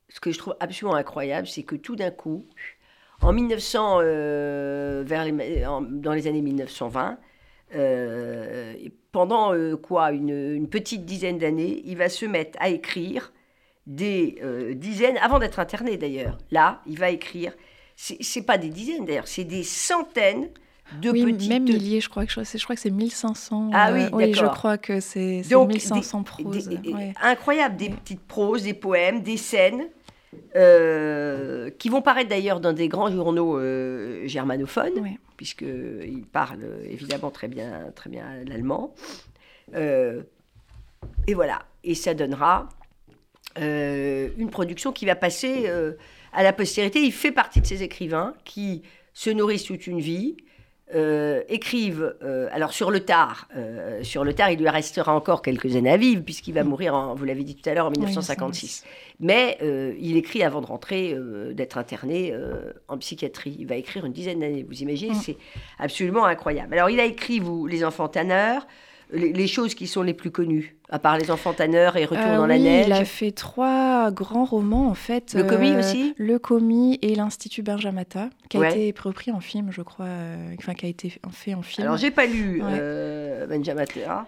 ce 0.09 0.19
que 0.19 0.31
je 0.31 0.37
trouve 0.37 0.55
absolument 0.59 0.95
incroyable, 0.95 1.47
c'est 1.47 1.63
que 1.63 1.75
tout 1.75 1.95
d'un 1.95 2.11
coup, 2.11 2.45
en 3.21 3.33
1900, 3.33 3.99
euh, 4.01 5.03
vers 5.05 5.25
dans 5.81 6.13
les 6.13 6.27
années 6.27 6.41
1920, 6.41 7.17
euh, 7.75 8.73
pendant 9.11 9.53
euh, 9.53 9.75
quoi 9.75 10.11
une, 10.11 10.67
petite 10.67 11.05
dizaine 11.05 11.37
d'années, 11.37 11.81
il 11.85 11.97
va 11.97 12.09
se 12.09 12.25
mettre 12.25 12.57
à 12.61 12.69
écrire 12.69 13.31
des 13.85 14.37
euh, 14.43 14.73
dizaines, 14.73 15.17
avant 15.17 15.39
d'être 15.39 15.59
interné 15.59 15.97
d'ailleurs. 15.97 16.37
Là, 16.51 16.81
il 16.87 16.97
va 16.97 17.09
écrire, 17.09 17.53
c'est 17.95 18.41
pas 18.41 18.57
des 18.57 18.69
dizaines 18.69 19.05
d'ailleurs, 19.05 19.27
c'est 19.27 19.43
des 19.43 19.63
centaines 19.63 20.49
de 21.01 21.11
oui, 21.11 21.33
petites... 21.33 21.49
même 21.49 21.63
milliers, 21.63 22.01
je 22.01 22.09
crois 22.09 22.25
que, 22.25 22.31
je, 22.31 22.63
crois 22.63 22.75
que 22.75 22.81
c'est 22.81 22.89
1500. 22.89 23.69
Ah 23.73 23.91
oui, 23.93 24.05
oui 24.11 24.33
je 24.33 24.45
crois 24.45 24.79
que 24.79 24.99
c'est 24.99 25.43
1500 25.47 26.23
proses. 26.23 26.69
Incroyable, 27.21 27.77
des 27.77 27.89
petites 27.89 28.25
proses, 28.25 28.63
des 28.63 28.73
poèmes, 28.73 29.21
des 29.21 29.37
scènes. 29.37 29.87
Euh, 30.55 31.71
qui 31.71 31.89
vont 31.89 32.03
paraître 32.03 32.29
d'ailleurs 32.29 32.59
dans 32.59 32.73
des 32.73 32.87
grands 32.87 33.09
journaux 33.09 33.57
euh, 33.57 34.27
germanophones, 34.27 35.17
puisqu'ils 35.37 36.25
parlent 36.31 36.67
évidemment 36.85 37.31
très 37.31 37.47
bien, 37.47 37.91
très 37.95 38.09
bien 38.09 38.25
l'allemand. 38.45 38.93
Euh, 39.73 40.21
et 41.27 41.33
voilà, 41.33 41.63
et 41.83 41.95
ça 41.95 42.13
donnera 42.13 42.69
une 43.57 44.49
production 44.51 44.93
qui 44.93 45.05
va 45.05 45.15
passer 45.15 45.69
à 46.31 46.43
la 46.43 46.53
postérité. 46.53 47.01
Il 47.01 47.11
fait 47.11 47.31
partie 47.31 47.59
de 47.59 47.65
ces 47.65 47.83
écrivains 47.83 48.33
qui 48.45 48.83
se 49.13 49.29
nourrissent 49.29 49.65
toute 49.65 49.87
une 49.87 49.99
vie, 49.99 50.37
euh, 50.95 51.43
écrivent, 51.49 52.15
euh, 52.23 52.49
alors 52.51 52.73
sur 52.73 52.89
le 52.89 53.01
tard, 53.01 53.47
euh, 53.55 54.03
sur 54.03 54.23
le 54.23 54.33
tard, 54.33 54.49
il 54.49 54.59
lui 54.59 54.69
restera 54.69 55.13
encore 55.13 55.43
quelques 55.43 55.75
années 55.75 55.91
à 55.91 55.97
vivre, 55.97 56.23
puisqu'il 56.23 56.53
va 56.53 56.63
mourir, 56.63 56.95
en, 56.95 57.13
vous 57.13 57.25
l'avez 57.25 57.43
dit 57.43 57.55
tout 57.55 57.69
à 57.69 57.75
l'heure, 57.75 57.85
en 57.85 57.91
1956. 57.91 58.83
Mais 59.19 59.59
il 59.99 60.17
écrit 60.17 60.43
avant 60.43 60.61
de 60.61 60.65
rentrer, 60.65 61.15
d'être 61.51 61.77
interné 61.77 62.33
en 62.87 62.97
psychiatrie. 62.97 63.55
Il 63.59 63.67
va 63.67 63.75
écrire 63.75 64.05
une 64.05 64.13
dizaine 64.13 64.39
d'années, 64.39 64.65
vous 64.67 64.81
imaginez, 64.81 65.11
mm. 65.11 65.21
c'est 65.21 65.37
absolument 65.77 66.25
incroyable. 66.25 66.73
Alors 66.73 66.89
il 66.89 66.99
a 66.99 67.05
écrit, 67.05 67.39
vous, 67.39 67.67
Les 67.67 67.83
Enfants 67.83 68.07
tanneurs, 68.07 68.65
les, 69.11 69.47
choses 69.47 69.75
qui 69.75 69.87
sont 69.87 70.01
les 70.01 70.13
plus 70.13 70.31
connues, 70.31 70.77
à 70.89 70.99
part 70.99 71.17
Les 71.17 71.31
Enfants 71.31 71.53
tanneurs 71.53 71.97
et 71.97 72.05
Retour 72.05 72.35
dans 72.37 72.47
la 72.47 72.57
neige 72.57 72.85
Il 72.87 72.93
a 72.93 73.05
fait 73.05 73.31
trois 73.31 74.11
grands 74.11 74.45
romans, 74.45 74.87
en 74.87 74.95
fait. 74.95 75.33
Le 75.33 75.43
commis 75.43 75.75
aussi 75.75 76.13
Le 76.17 76.39
commis 76.39 76.99
et 77.01 77.15
l'Institut 77.15 77.63
Benjamata, 77.63 78.29
qui 78.49 78.57
a 78.57 78.69
été 78.69 78.93
repris 78.99 79.31
en 79.31 79.39
film, 79.39 79.71
je 79.71 79.81
crois, 79.81 80.07
enfin, 80.57 80.73
qui 80.73 80.85
a 80.85 80.89
été 80.89 81.13
fait 81.31 81.53
en 81.53 81.61
film. 81.61 81.87
Alors, 81.87 81.97
j'ai 81.97 82.11
pas 82.11 82.25
lu 82.25 82.61
Benjamata. 83.49 84.27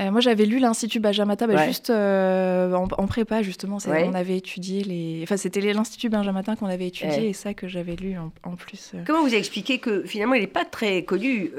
Euh, 0.00 0.10
moi, 0.10 0.20
j'avais 0.20 0.46
lu 0.46 0.58
l'Institut 0.58 1.00
Benjamata 1.00 1.46
bah, 1.46 1.66
juste 1.66 1.90
euh, 1.90 2.72
en, 2.72 3.06
prépa, 3.06 3.42
justement. 3.42 3.76
On 3.86 4.14
avait 4.14 4.38
étudié 4.38 4.84
les. 4.84 5.20
Enfin, 5.22 5.36
c'était 5.36 5.60
l'Institut 5.60 6.08
Benjamata 6.08 6.56
qu'on 6.56 6.66
avait 6.66 6.86
étudié 6.86 7.28
et 7.28 7.32
ça 7.34 7.52
que 7.52 7.68
j'avais 7.68 7.94
lu 7.96 8.16
en, 8.18 8.56
plus. 8.56 8.92
Euh. 8.94 9.02
Comment 9.06 9.22
vous 9.22 9.34
expliquez 9.34 9.78
que 9.78 10.02
finalement, 10.04 10.34
il 10.34 10.40
n'est 10.40 10.46
pas 10.46 10.64
très 10.64 11.04
connu 11.04 11.52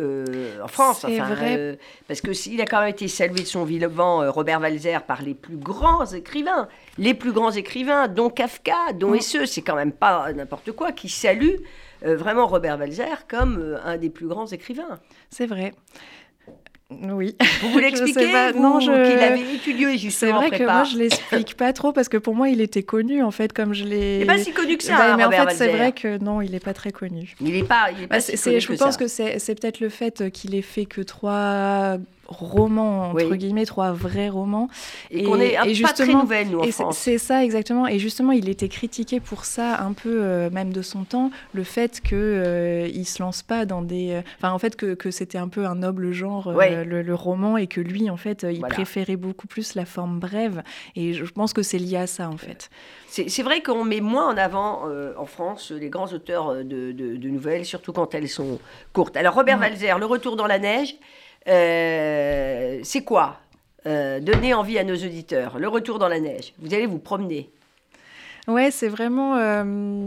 en 0.64 0.68
France 0.68 1.06
C'est 1.08 1.20
vrai. 1.20 1.78
parce 2.08 2.22
qu'il 2.22 2.60
a 2.62 2.66
quand 2.66 2.80
même 2.80 2.90
été 2.90 3.08
salué 3.08 3.42
de 3.42 3.48
son 3.48 3.66
vivant, 3.66 4.32
Robert 4.32 4.62
Walzer, 4.62 5.04
par 5.04 5.22
les 5.22 5.36
plus 5.36 5.58
grands 5.58 6.06
écrivains. 6.06 6.68
Les 6.98 7.14
plus 7.14 7.34
grands 7.34 7.52
écrivains, 7.52 8.08
dont 8.08 8.30
Kafka, 8.30 8.94
dont 8.96 9.12
mm. 9.12 9.16
Esseux, 9.16 9.46
c'est 9.46 9.62
quand 9.62 9.76
même 9.76 9.92
pas 9.92 10.34
n'importe 10.34 10.72
quoi, 10.72 10.92
qui 10.92 11.10
salue 11.10 11.58
vraiment 12.02 12.48
Robert 12.48 12.80
Walzer 12.80 13.28
comme 13.28 13.78
un 13.86 13.98
des 13.98 14.10
plus 14.10 14.28
grands 14.28 14.48
écrivains. 14.48 15.00
C'est 15.30 15.46
vrai. 15.46 15.74
Oui. 17.02 17.36
Vous 17.62 17.70
voulez 17.70 17.88
expliquer 17.90 18.52
Non, 18.56 18.80
je... 18.80 18.92
qu'il 18.92 19.20
avait 19.20 19.56
étudié 19.56 19.98
justement. 19.98 20.42
C'est 20.42 20.50
vrai 20.50 20.58
que 20.58 20.64
moi 20.64 20.84
je 20.84 20.98
l'explique 20.98 21.56
pas 21.56 21.74
trop 21.74 21.92
parce 21.92 22.10
que 22.10 22.18
pour 22.18 22.36
moi 22.36 22.50
il 22.50 22.62
était 22.62 22.84
connu 22.84 23.24
en 23.24 23.32
fait 23.32 23.54
comme 23.54 23.74
je 23.74 23.86
l'ai. 23.86 24.16
Il 24.16 24.20
n'est 24.20 24.26
pas 24.26 24.38
si 24.38 24.52
connu 24.52 24.78
que 24.78 24.84
ça. 24.84 24.98
Bah, 24.98 25.18
mais 25.18 25.26
en 25.26 25.32
fait 25.32 25.56
c'est 25.56 25.70
vrai 25.70 25.92
que 25.92 26.18
non, 26.18 26.42
il 26.42 26.52
n'est 26.52 26.60
pas 26.60 26.74
très 26.74 26.92
connu. 26.92 27.36
Il 27.42 27.54
n'est 27.54 27.64
pas. 27.64 27.90
Il 27.96 28.04
est 28.04 28.08
pas 28.08 28.16
bah, 28.16 28.22
si 28.22 28.38
connu 28.38 28.60
je 28.60 28.74
pense 28.74 28.98
que 28.98 29.08
c'est 29.08 29.56
peut-être 29.60 29.80
le 29.80 29.90
fait 29.90 30.32
qu'il 30.32 30.56
ait 30.56 30.62
fait 30.62 30.86
que 30.86 31.02
trois 31.02 31.98
romans, 32.40 33.12
entre 33.12 33.36
guillemets, 33.36 33.66
trois 33.66 33.92
vrais 33.92 34.30
romans. 34.30 34.70
Et, 35.12 35.24
qu'on 35.24 35.40
est 35.40 35.56
et 35.66 35.82
pas 35.82 35.94
très 35.94 36.08
nouvelle, 36.08 36.50
nous, 36.50 36.60
en 36.60 36.64
France. 36.64 36.98
C'est 36.98 37.18
ça, 37.18 37.44
exactement. 37.44 37.88
Et 37.88 38.00
justement, 38.00 38.32
il 38.32 38.50
était 38.50 38.70
critiqué 38.70 39.20
pour 39.20 39.46
ça, 39.46 39.80
un 39.82 39.94
peu, 39.94 40.22
euh, 40.22 40.50
même 40.50 40.74
de 40.74 40.82
son 40.82 41.04
temps, 41.04 41.32
le 41.54 41.64
fait 41.64 42.02
qu'il 42.02 42.18
euh, 42.18 42.88
il 42.94 43.06
se 43.06 43.22
lance 43.22 43.42
pas 43.42 43.66
dans 43.66 43.82
des... 43.82 44.12
Euh, 44.12 44.22
enfin, 44.38 44.52
en 44.52 44.60
fait, 44.60 44.76
que, 44.76 44.94
que 44.94 45.12
c'était 45.12 45.38
un 45.38 45.48
peu 45.48 45.66
un 45.66 45.76
noble 45.76 46.12
genre, 46.12 46.52
le, 46.52 47.14
roman, 47.14 47.58
et 47.58 47.68
que 47.68 47.82
lui, 47.82 48.10
en 48.10 48.18
fait, 48.18 48.46
il 48.50 48.62
préférait 48.62 49.16
beaucoup 49.16 49.48
plus 49.48 49.76
la 49.76 49.86
forme 49.86 50.20
brève. 50.20 50.64
Et 50.96 51.14
je 51.14 51.32
pense 51.32 51.54
que 51.54 51.62
c'est 51.62 51.78
lié 51.78 51.98
à 51.98 52.08
ça, 52.08 52.30
en 52.30 52.38
fait. 52.38 52.70
C'est 53.08 53.44
vrai 53.44 53.62
qu'on 53.62 53.84
met 53.84 54.02
moins 54.02 54.34
en 54.34 54.38
avant, 54.38 54.84
en 55.18 55.26
France, 55.26 55.72
les 55.72 55.90
grands 55.90 56.12
auteurs 56.12 56.56
de, 56.56 56.92
de, 56.92 57.28
nouvelles, 57.28 57.66
surtout 57.66 57.94
quand 57.94 58.16
elles 58.16 58.30
sont 58.30 58.60
courtes. 58.92 59.16
Alors, 59.18 59.36
Robert 59.36 59.60
Walzer, 59.60 60.00
Le 60.00 60.06
Retour 60.06 60.36
dans 60.36 60.48
la 60.48 60.60
neige, 60.60 60.96
euh, 61.48 62.80
c'est 62.84 63.04
quoi 63.04 63.40
euh, 63.86 64.20
Donner 64.20 64.54
envie 64.54 64.78
à 64.78 64.84
nos 64.84 64.96
auditeurs? 64.96 65.60
Le 65.60 65.68
retour 65.68 66.00
dans 66.00 66.08
la 66.08 66.20
neige. 66.20 66.54
Vous 66.60 66.74
allez 66.74 66.86
vous 66.86 67.00
promener. 67.00 67.50
Ouais, 68.48 68.72
c'est 68.72 68.90
vraiment. 68.90 69.38
Euh, 69.38 70.06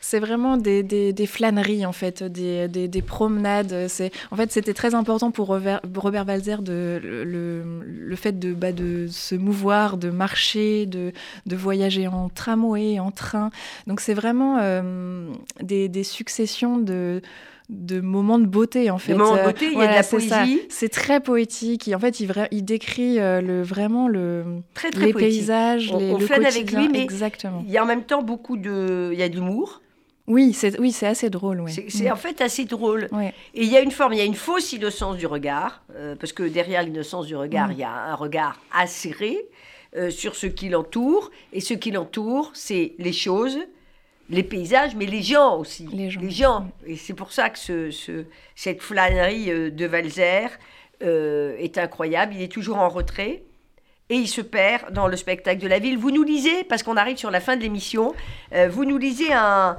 c'est 0.00 0.20
vraiment 0.20 0.58
des, 0.58 1.14
flâneries, 1.26 1.86
en 1.86 1.92
fait, 1.92 2.22
des, 2.22 2.68
des, 2.68 3.02
promenades. 3.02 3.88
C'est, 3.88 4.12
en 4.30 4.36
fait, 4.36 4.52
c'était 4.52 4.74
très 4.74 4.94
important 4.94 5.30
pour 5.30 5.46
Robert, 5.46 5.80
Robert 5.96 6.26
le, 6.26 8.14
fait 8.14 8.38
de, 8.38 8.52
bah, 8.52 8.72
de 8.72 9.06
se 9.08 9.34
mouvoir, 9.34 9.96
de 9.96 10.10
marcher, 10.10 10.84
de 10.84 11.12
voyager 11.46 12.06
en 12.06 12.28
tramway, 12.28 13.00
en 13.00 13.12
train. 13.12 13.50
Donc, 13.86 14.00
c'est 14.00 14.12
vraiment 14.12 14.58
des, 15.62 16.04
successions 16.04 16.76
de 16.76 17.22
de 17.70 18.00
moments 18.00 18.38
de 18.38 18.46
beauté 18.46 18.90
en 18.90 18.98
fait. 18.98 19.12
Des 19.12 19.18
moments 19.18 19.36
de 19.36 19.42
beauté, 19.42 19.70
il 19.72 19.78
y 19.78 19.82
a 19.82 19.86
de 19.86 19.94
la 19.94 20.02
poésie. 20.02 20.62
C'est 20.68 20.90
très 20.90 21.20
poétique. 21.20 21.90
en 21.94 21.98
fait, 21.98 22.20
il, 22.20 22.32
il 22.50 22.64
décrit 22.64 23.18
euh, 23.18 23.40
le, 23.40 23.62
vraiment 23.62 24.08
le, 24.08 24.44
très, 24.74 24.90
très 24.90 25.06
les 25.06 25.14
paysages, 25.14 25.90
on, 25.92 25.98
les, 25.98 26.12
on 26.12 26.18
le 26.18 26.46
avec 26.46 26.72
lui, 26.72 26.88
mais 26.88 27.02
exactement. 27.02 27.62
il 27.66 27.72
y 27.72 27.78
a 27.78 27.82
en 27.82 27.86
même 27.86 28.04
temps 28.04 28.22
beaucoup 28.22 28.56
de, 28.56 29.10
il 29.12 29.18
y 29.18 29.22
a 29.22 29.28
de 29.28 29.34
l'humour. 29.34 29.80
Oui, 30.26 30.54
c'est 30.54 30.78
oui, 30.80 30.90
c'est 30.90 31.06
assez 31.06 31.28
drôle. 31.28 31.62
C'est 31.68 32.10
en 32.10 32.16
fait 32.16 32.40
assez 32.40 32.64
drôle. 32.64 33.08
Et 33.54 33.62
il 33.62 33.70
y 33.70 33.76
a 33.76 33.80
une 33.80 33.90
forme, 33.90 34.14
il 34.14 34.18
y 34.18 34.22
a 34.22 34.24
une 34.24 34.34
fausse 34.34 34.72
innocence 34.72 35.16
du 35.16 35.26
regard, 35.26 35.82
euh, 35.94 36.16
parce 36.16 36.32
que 36.32 36.42
derrière 36.42 36.82
l'innocence 36.82 37.26
du 37.26 37.36
regard, 37.36 37.68
mm. 37.68 37.72
il 37.72 37.78
y 37.78 37.84
a 37.84 37.92
un 37.92 38.14
regard 38.14 38.60
acéré 38.72 39.36
euh, 39.96 40.10
sur 40.10 40.34
ce 40.34 40.46
qui 40.46 40.70
l'entoure, 40.70 41.30
et 41.52 41.60
ce 41.60 41.74
qui 41.74 41.90
l'entoure, 41.90 42.50
c'est 42.54 42.94
les 42.98 43.12
choses, 43.12 43.58
les 44.30 44.42
paysages, 44.42 44.94
mais 44.94 45.06
les 45.06 45.22
gens 45.22 45.58
aussi. 45.58 45.86
Les 45.92 46.10
gens. 46.10 46.20
Les 46.20 46.30
gens. 46.30 46.68
Et 46.86 46.96
c'est 46.96 47.14
pour 47.14 47.32
ça 47.32 47.50
que 47.50 47.58
ce, 47.58 48.24
cette 48.54 48.82
flânerie 48.82 49.50
euh, 49.50 49.70
de 49.70 49.86
Valzer 49.86 50.48
euh, 51.02 51.56
est 51.58 51.78
incroyable. 51.78 52.34
Il 52.34 52.42
est 52.42 52.52
toujours 52.52 52.78
en 52.78 52.88
retrait 52.88 53.42
et 54.10 54.16
il 54.16 54.28
se 54.28 54.40
perd 54.40 54.92
dans 54.92 55.08
le 55.08 55.16
spectacle 55.16 55.60
de 55.60 55.68
la 55.68 55.78
ville. 55.78 55.98
Vous 55.98 56.10
nous 56.10 56.22
lisez, 56.22 56.64
parce 56.64 56.82
qu'on 56.82 56.96
arrive 56.96 57.16
sur 57.16 57.30
la 57.30 57.40
fin 57.40 57.56
de 57.56 57.62
l'émission, 57.62 58.14
euh, 58.54 58.68
vous 58.68 58.84
nous 58.84 58.98
lisez 58.98 59.32
un, 59.32 59.76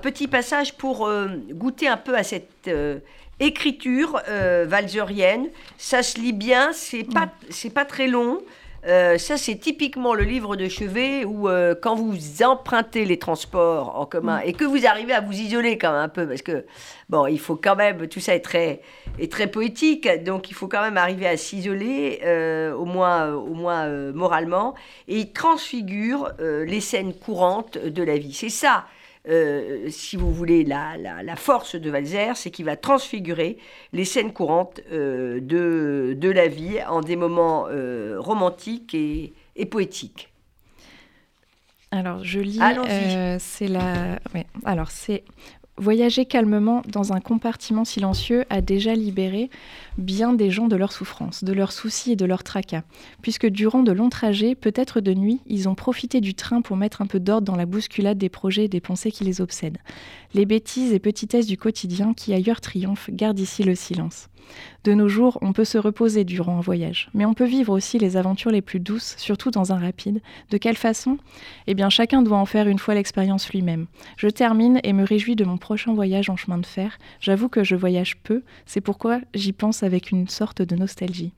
petit 0.00 0.28
passage 0.28 0.78
pour 0.78 1.10
goûter 1.50 1.88
un 1.88 1.98
peu 1.98 2.16
à 2.16 2.22
cette 2.22 2.70
écriture 3.38 4.18
valzerienne. 4.64 5.48
Ça 5.76 6.02
se 6.02 6.18
lit 6.18 6.32
bien, 6.32 6.72
c'est 6.72 7.04
pas, 7.04 7.26
mm. 7.26 7.30
c'est 7.50 7.74
pas 7.74 7.84
très 7.84 8.06
long. 8.06 8.40
Euh, 8.88 9.18
ça, 9.18 9.36
c'est 9.36 9.56
typiquement 9.56 10.14
le 10.14 10.24
livre 10.24 10.56
de 10.56 10.66
chevet 10.66 11.26
où, 11.26 11.48
euh, 11.48 11.74
quand 11.80 11.94
vous 11.94 12.42
empruntez 12.42 13.04
les 13.04 13.18
transports 13.18 14.00
en 14.00 14.06
commun 14.06 14.40
et 14.40 14.54
que 14.54 14.64
vous 14.64 14.86
arrivez 14.86 15.12
à 15.12 15.20
vous 15.20 15.34
isoler 15.34 15.76
quand 15.76 15.92
même 15.92 16.00
un 16.00 16.08
peu, 16.08 16.26
parce 16.26 16.40
que, 16.40 16.64
bon, 17.10 17.26
il 17.26 17.38
faut 17.38 17.56
quand 17.56 17.76
même, 17.76 18.08
tout 18.08 18.20
ça 18.20 18.34
est 18.34 18.40
très, 18.40 18.80
est 19.18 19.30
très 19.30 19.46
poétique, 19.46 20.08
donc 20.24 20.50
il 20.50 20.54
faut 20.54 20.68
quand 20.68 20.80
même 20.80 20.96
arriver 20.96 21.26
à 21.26 21.36
s'isoler, 21.36 22.20
euh, 22.24 22.72
au 22.72 22.86
moins, 22.86 23.34
au 23.34 23.52
moins 23.52 23.88
moralement, 24.12 24.74
et 25.06 25.18
il 25.18 25.32
transfigure 25.32 26.32
les 26.38 26.80
scènes 26.80 27.12
courantes 27.12 27.76
de 27.76 28.02
la 28.02 28.16
vie. 28.16 28.32
C'est 28.32 28.48
ça 28.48 28.86
euh, 29.28 29.88
si 29.90 30.16
vous 30.16 30.32
voulez, 30.32 30.64
la, 30.64 30.96
la, 30.96 31.36
force 31.36 31.76
de 31.76 31.90
Valzer, 31.90 32.36
c'est 32.36 32.50
qu'il 32.50 32.64
va 32.64 32.76
transfigurer 32.76 33.58
les 33.92 34.04
scènes 34.04 34.32
courantes 34.32 34.80
euh, 34.90 35.40
de, 35.40 36.16
de, 36.18 36.30
la 36.30 36.48
vie 36.48 36.82
en 36.88 37.02
des 37.02 37.16
moments 37.16 37.66
euh, 37.68 38.16
romantiques 38.18 38.94
et, 38.94 39.34
et, 39.56 39.66
poétiques. 39.66 40.32
Alors, 41.90 42.24
je 42.24 42.40
lis. 42.40 42.58
c'est 43.38 43.68
la. 43.68 44.18
Alors, 44.64 44.90
c'est 44.90 45.24
Voyager 45.80 46.24
calmement 46.24 46.82
dans 46.88 47.12
un 47.12 47.20
compartiment 47.20 47.84
silencieux 47.84 48.44
a 48.50 48.60
déjà 48.60 48.94
libéré 48.94 49.48
bien 49.96 50.32
des 50.32 50.50
gens 50.50 50.66
de 50.66 50.74
leurs 50.74 50.90
souffrances, 50.90 51.44
de 51.44 51.52
leurs 51.52 51.70
soucis 51.70 52.12
et 52.12 52.16
de 52.16 52.24
leurs 52.24 52.42
tracas, 52.42 52.82
puisque 53.22 53.46
durant 53.46 53.84
de 53.84 53.92
longs 53.92 54.08
trajets, 54.08 54.56
peut-être 54.56 55.00
de 55.00 55.14
nuit, 55.14 55.40
ils 55.46 55.68
ont 55.68 55.76
profité 55.76 56.20
du 56.20 56.34
train 56.34 56.62
pour 56.62 56.76
mettre 56.76 57.00
un 57.00 57.06
peu 57.06 57.20
d'ordre 57.20 57.46
dans 57.46 57.56
la 57.56 57.66
bousculade 57.66 58.18
des 58.18 58.28
projets 58.28 58.64
et 58.64 58.68
des 58.68 58.80
pensées 58.80 59.12
qui 59.12 59.22
les 59.22 59.40
obsèdent. 59.40 59.78
Les 60.34 60.46
bêtises 60.46 60.92
et 60.92 60.98
petitesses 60.98 61.46
du 61.46 61.56
quotidien 61.56 62.12
qui 62.12 62.34
ailleurs 62.34 62.60
triomphent 62.60 63.10
gardent 63.12 63.38
ici 63.38 63.62
le 63.62 63.76
silence. 63.76 64.28
De 64.84 64.94
nos 64.94 65.08
jours, 65.08 65.38
on 65.42 65.52
peut 65.52 65.64
se 65.64 65.78
reposer 65.78 66.24
durant 66.24 66.58
un 66.58 66.60
voyage, 66.60 67.10
mais 67.14 67.24
on 67.24 67.34
peut 67.34 67.44
vivre 67.44 67.72
aussi 67.72 67.98
les 67.98 68.16
aventures 68.16 68.50
les 68.50 68.62
plus 68.62 68.80
douces, 68.80 69.14
surtout 69.18 69.50
dans 69.50 69.72
un 69.72 69.78
rapide. 69.78 70.20
De 70.50 70.58
quelle 70.58 70.76
façon? 70.76 71.18
Eh 71.66 71.74
bien, 71.74 71.90
chacun 71.90 72.22
doit 72.22 72.38
en 72.38 72.46
faire 72.46 72.68
une 72.68 72.78
fois 72.78 72.94
l'expérience 72.94 73.50
lui-même. 73.50 73.86
Je 74.16 74.28
termine 74.28 74.80
et 74.84 74.92
me 74.92 75.04
réjouis 75.04 75.36
de 75.36 75.44
mon 75.44 75.58
prochain 75.58 75.94
voyage 75.94 76.30
en 76.30 76.36
chemin 76.36 76.58
de 76.58 76.66
fer. 76.66 76.98
J'avoue 77.20 77.48
que 77.48 77.64
je 77.64 77.76
voyage 77.76 78.16
peu, 78.18 78.42
c'est 78.66 78.80
pourquoi 78.80 79.20
j'y 79.34 79.52
pense 79.52 79.82
avec 79.82 80.10
une 80.10 80.28
sorte 80.28 80.62
de 80.62 80.76
nostalgie. 80.76 81.32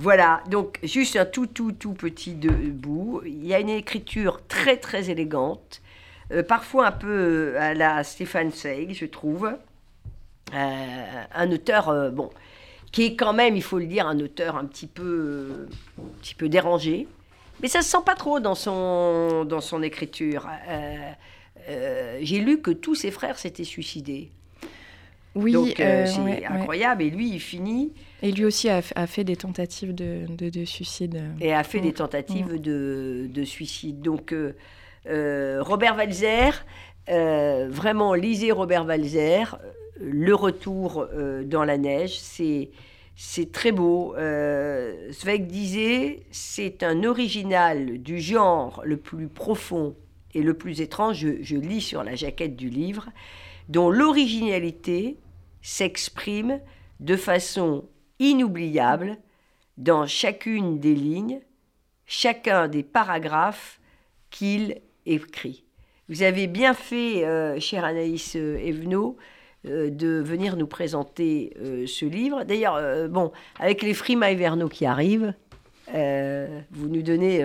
Voilà, 0.00 0.42
donc 0.48 0.78
juste 0.84 1.16
un 1.16 1.24
tout 1.24 1.46
tout 1.46 1.72
tout 1.72 1.92
petit 1.92 2.34
bout. 2.34 3.20
Il 3.26 3.44
y 3.44 3.52
a 3.52 3.58
une 3.58 3.68
écriture 3.68 4.46
très 4.46 4.76
très 4.76 5.10
élégante, 5.10 5.82
euh, 6.30 6.44
parfois 6.44 6.86
un 6.86 6.92
peu 6.92 7.08
euh, 7.08 7.60
à 7.60 7.74
la 7.74 8.04
Stéphane 8.04 8.52
Zweig, 8.52 8.94
je 8.94 9.06
trouve. 9.06 9.50
Euh, 10.54 11.22
un 11.34 11.52
auteur, 11.52 11.88
euh, 11.88 12.10
bon, 12.10 12.30
qui 12.92 13.04
est 13.04 13.16
quand 13.16 13.32
même, 13.32 13.56
il 13.56 13.62
faut 13.62 13.78
le 13.78 13.86
dire, 13.86 14.06
un 14.06 14.18
auteur 14.20 14.56
un 14.56 14.64
petit 14.64 14.86
peu, 14.86 15.68
un 15.98 16.18
petit 16.20 16.34
peu 16.34 16.48
dérangé. 16.48 17.06
Mais 17.60 17.68
ça 17.68 17.82
se 17.82 17.90
sent 17.90 18.02
pas 18.06 18.14
trop 18.14 18.40
dans 18.40 18.54
son, 18.54 19.44
dans 19.44 19.60
son 19.60 19.82
écriture. 19.82 20.48
Euh, 20.68 22.18
j'ai 22.22 22.38
lu 22.38 22.60
que 22.60 22.70
tous 22.70 22.94
ses 22.94 23.10
frères 23.10 23.38
s'étaient 23.38 23.64
suicidés. 23.64 24.30
Oui, 25.34 25.52
donc 25.52 25.74
c'est 25.76 26.46
incroyable. 26.46 27.02
Et 27.02 27.10
lui, 27.10 27.30
il 27.30 27.40
finit. 27.40 27.92
Et 28.22 28.32
lui 28.32 28.44
aussi 28.44 28.68
a, 28.68 28.80
fait 28.82 29.24
des 29.24 29.36
tentatives 29.36 29.94
de, 29.94 30.26
de, 30.28 30.64
suicide. 30.64 31.20
Et 31.40 31.52
a 31.52 31.62
fait 31.62 31.80
des 31.80 31.92
tentatives 31.92 32.60
de, 32.60 33.28
de, 33.28 33.44
suicide. 33.44 34.00
Donc 34.00 34.34
Robert 35.04 35.96
Walzer, 35.96 36.64
vraiment 37.08 38.14
lisez 38.14 38.52
Robert 38.52 38.86
Walzer 38.86 39.58
le 40.00 40.34
retour 40.34 41.06
euh, 41.12 41.44
dans 41.44 41.64
la 41.64 41.78
neige. 41.78 42.18
C'est, 42.18 42.70
c'est 43.16 43.52
très 43.52 43.72
beau. 43.72 44.14
Euh, 44.16 45.10
Zweig 45.12 45.46
disait, 45.46 46.22
c'est 46.30 46.82
un 46.82 47.04
original 47.04 47.98
du 47.98 48.20
genre 48.20 48.82
le 48.84 48.96
plus 48.96 49.28
profond 49.28 49.96
et 50.34 50.42
le 50.42 50.54
plus 50.54 50.80
étrange, 50.80 51.26
je, 51.40 51.56
lis 51.56 51.80
sur 51.80 52.04
la 52.04 52.14
jaquette 52.14 52.54
du 52.54 52.68
livre, 52.68 53.08
dont 53.68 53.90
l'originalité 53.90 55.18
s'exprime 55.62 56.60
de 57.00 57.16
façon 57.16 57.86
inoubliable 58.18 59.16
dans 59.78 60.06
chacune 60.06 60.78
des 60.78 60.94
lignes, 60.94 61.40
chacun 62.04 62.68
des 62.68 62.82
paragraphes 62.82 63.80
qu'il 64.30 64.80
écrit. 65.06 65.64
Vous 66.08 66.22
avez 66.22 66.46
bien 66.46 66.74
fait, 66.74 67.24
euh, 67.24 67.60
chère 67.60 67.84
Anaïs 67.84 68.34
Evenot, 68.34 69.16
euh, 69.66 69.90
de 69.90 70.22
venir 70.24 70.56
nous 70.56 70.68
présenter 70.68 71.52
euh, 71.60 71.84
ce 71.84 72.04
livre. 72.04 72.44
D'ailleurs, 72.44 72.76
euh, 72.76 73.08
bon, 73.08 73.32
avec 73.58 73.82
les 73.82 73.92
Frima 73.92 74.30
hivernaux 74.30 74.68
qui 74.68 74.86
arrivent, 74.86 75.34
vous 75.90 76.88
nous 76.88 77.02
donnez 77.02 77.44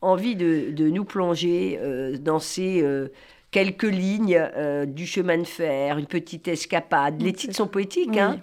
envie 0.00 0.36
de, 0.36 0.88
nous 0.88 1.04
plonger 1.04 1.80
dans 2.20 2.38
ces 2.38 2.84
quelques 3.50 3.84
lignes 3.84 4.38
du 4.86 5.06
chemin 5.06 5.38
de 5.38 5.44
fer, 5.44 5.96
une 5.96 6.06
petite 6.06 6.46
escapade. 6.46 7.22
Les 7.22 7.32
titres 7.32 7.56
sont 7.56 7.66
poétiques, 7.66 8.18
hein 8.18 8.38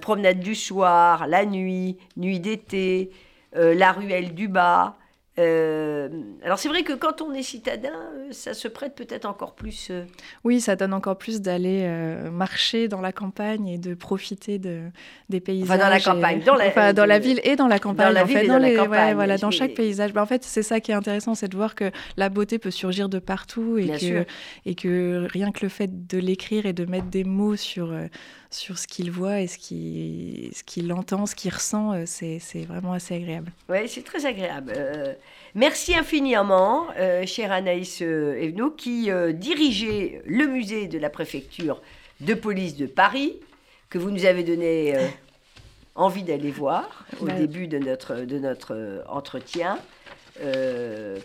Promenade 0.00 0.38
du 0.38 0.54
soir, 0.54 1.26
la 1.26 1.44
nuit, 1.44 1.96
nuit 2.16 2.38
d'été, 2.38 3.10
la 3.52 3.90
ruelle 3.90 4.32
du 4.32 4.46
bas. 4.46 4.96
Euh, 5.40 6.08
alors 6.44 6.60
c'est 6.60 6.68
vrai 6.68 6.84
que 6.84 6.92
quand 6.92 7.20
on 7.20 7.34
est 7.34 7.42
citadin, 7.42 7.90
euh, 7.90 8.28
ça 8.30 8.54
se 8.54 8.68
prête 8.68 8.94
peut-être 8.94 9.24
encore 9.24 9.54
plus. 9.54 9.88
Euh, 9.90 10.04
oui, 10.44 10.60
ça 10.60 10.76
donne 10.76 10.92
encore 10.94 11.18
plus 11.18 11.40
d'aller 11.40 11.88
marcher 12.30 12.86
dans 12.86 13.00
la 13.00 13.10
campagne 13.10 13.66
et 13.66 13.78
de 13.78 13.94
profiter 13.94 14.58
de, 14.58 14.90
des 15.30 15.40
paysages. 15.40 15.64
Enfin, 15.64 15.78
dans 15.78 15.88
la 15.88 16.00
campagne, 16.00 16.42
dans, 16.44 16.54
la, 16.54 16.92
dans 16.92 17.06
la 17.06 17.18
ville 17.18 17.40
et 17.42 17.56
dans 17.56 17.66
la 17.66 17.78
campagne. 17.78 18.08
Dans 18.08 18.12
la 18.12 18.24
ville 18.24 18.38
et 18.38 18.46
dans, 18.46 18.58
la 18.58 18.74
campagne. 18.74 19.14
voilà, 19.14 19.38
dans 19.38 19.50
chaque 19.50 19.74
paysage. 19.74 20.12
Bah, 20.12 20.22
en 20.22 20.26
fait, 20.26 20.44
c'est 20.44 20.62
ça 20.62 20.78
qui 20.80 20.92
est 20.92 20.94
intéressant, 20.94 21.34
c'est 21.34 21.48
de 21.48 21.56
voir 21.56 21.74
que 21.74 21.90
la 22.16 22.28
beauté 22.28 22.58
peut 22.58 22.70
surgir 22.70 23.08
de 23.08 23.18
partout 23.18 23.78
et, 23.78 23.88
que, 23.88 24.26
et 24.66 24.74
que 24.74 25.26
rien 25.32 25.50
que 25.50 25.64
le 25.64 25.68
fait 25.68 26.06
de 26.06 26.18
l'écrire 26.18 26.66
et 26.66 26.72
de 26.72 26.84
mettre 26.84 27.06
des 27.06 27.24
mots 27.24 27.56
sur 27.56 27.92
sur 28.50 28.78
ce 28.78 28.86
qu'il 28.86 29.10
voit 29.10 29.40
et 29.40 29.48
ce 29.48 29.58
qu'il 29.58 30.50
ce 30.54 30.62
qu'il 30.62 30.92
entend, 30.92 31.26
ce 31.26 31.34
qu'il 31.34 31.52
ressent, 31.52 32.04
c'est 32.06 32.64
vraiment 32.68 32.92
assez 32.92 33.14
agréable. 33.16 33.50
Oui, 33.68 33.88
c'est 33.88 34.04
très 34.04 34.26
agréable. 34.26 34.72
Euh, 35.24 35.50
merci 35.54 35.94
infiniment, 35.94 36.86
euh, 36.98 37.26
chère 37.26 37.52
Anaïs 37.52 38.00
Evenot, 38.00 38.70
qui 38.70 39.10
dirigeait 39.34 40.22
le 40.26 40.46
musée 40.46 40.88
de 40.88 40.98
la 40.98 41.10
préfecture 41.10 41.80
de 42.20 42.34
police 42.34 42.76
de 42.76 42.86
Paris, 42.86 43.40
que 43.90 43.98
vous 43.98 44.10
nous 44.10 44.24
avez 44.24 44.42
donné 44.42 44.94
envie 45.94 46.22
d'aller 46.22 46.50
voir 46.50 47.06
au 47.20 47.28
début 47.28 47.68
de 47.68 47.78
notre, 47.78 48.20
de 48.20 48.38
notre 48.38 49.04
entretien. 49.08 49.78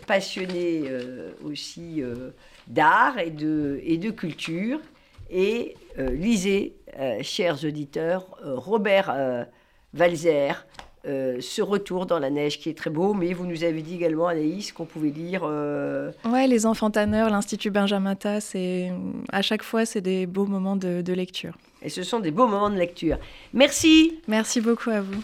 passionné 0.06 0.84
aussi 1.44 2.02
d'art 2.68 3.18
et 3.18 3.30
de, 3.30 3.80
et 3.82 3.96
de 3.98 4.10
culture. 4.10 4.80
Et 5.32 5.76
lisez 5.96 6.80
euh, 6.98 7.22
chers 7.22 7.64
auditeurs, 7.64 8.26
euh, 8.44 8.56
Robert 8.56 9.14
euh, 11.06 11.38
ce 11.40 11.62
retour 11.62 12.06
dans 12.06 12.18
la 12.18 12.30
neige 12.30 12.58
qui 12.58 12.68
est 12.68 12.76
très 12.76 12.90
beau, 12.90 13.14
mais 13.14 13.32
vous 13.32 13.46
nous 13.46 13.64
avez 13.64 13.82
dit 13.82 13.94
également, 13.94 14.26
Anaïs, 14.28 14.72
qu'on 14.72 14.84
pouvait 14.84 15.10
lire. 15.10 15.42
Ouais, 15.44 16.46
Les 16.46 16.66
Enfants 16.66 16.90
Tanneurs, 16.90 17.30
l'Institut 17.30 17.70
Benjamin 17.70 18.14
Tass, 18.14 18.54
et 18.54 18.90
à 19.32 19.42
chaque 19.42 19.62
fois, 19.62 19.86
c'est 19.86 20.00
des 20.00 20.26
beaux 20.26 20.46
moments 20.46 20.76
de 20.76 21.12
lecture. 21.12 21.54
Et 21.82 21.88
ce 21.88 22.02
sont 22.02 22.20
des 22.20 22.30
beaux 22.30 22.46
moments 22.46 22.70
de 22.70 22.76
lecture. 22.76 23.18
Merci. 23.54 24.18
Merci 24.28 24.60
beaucoup 24.60 24.90
à 24.90 25.00
vous. 25.00 25.22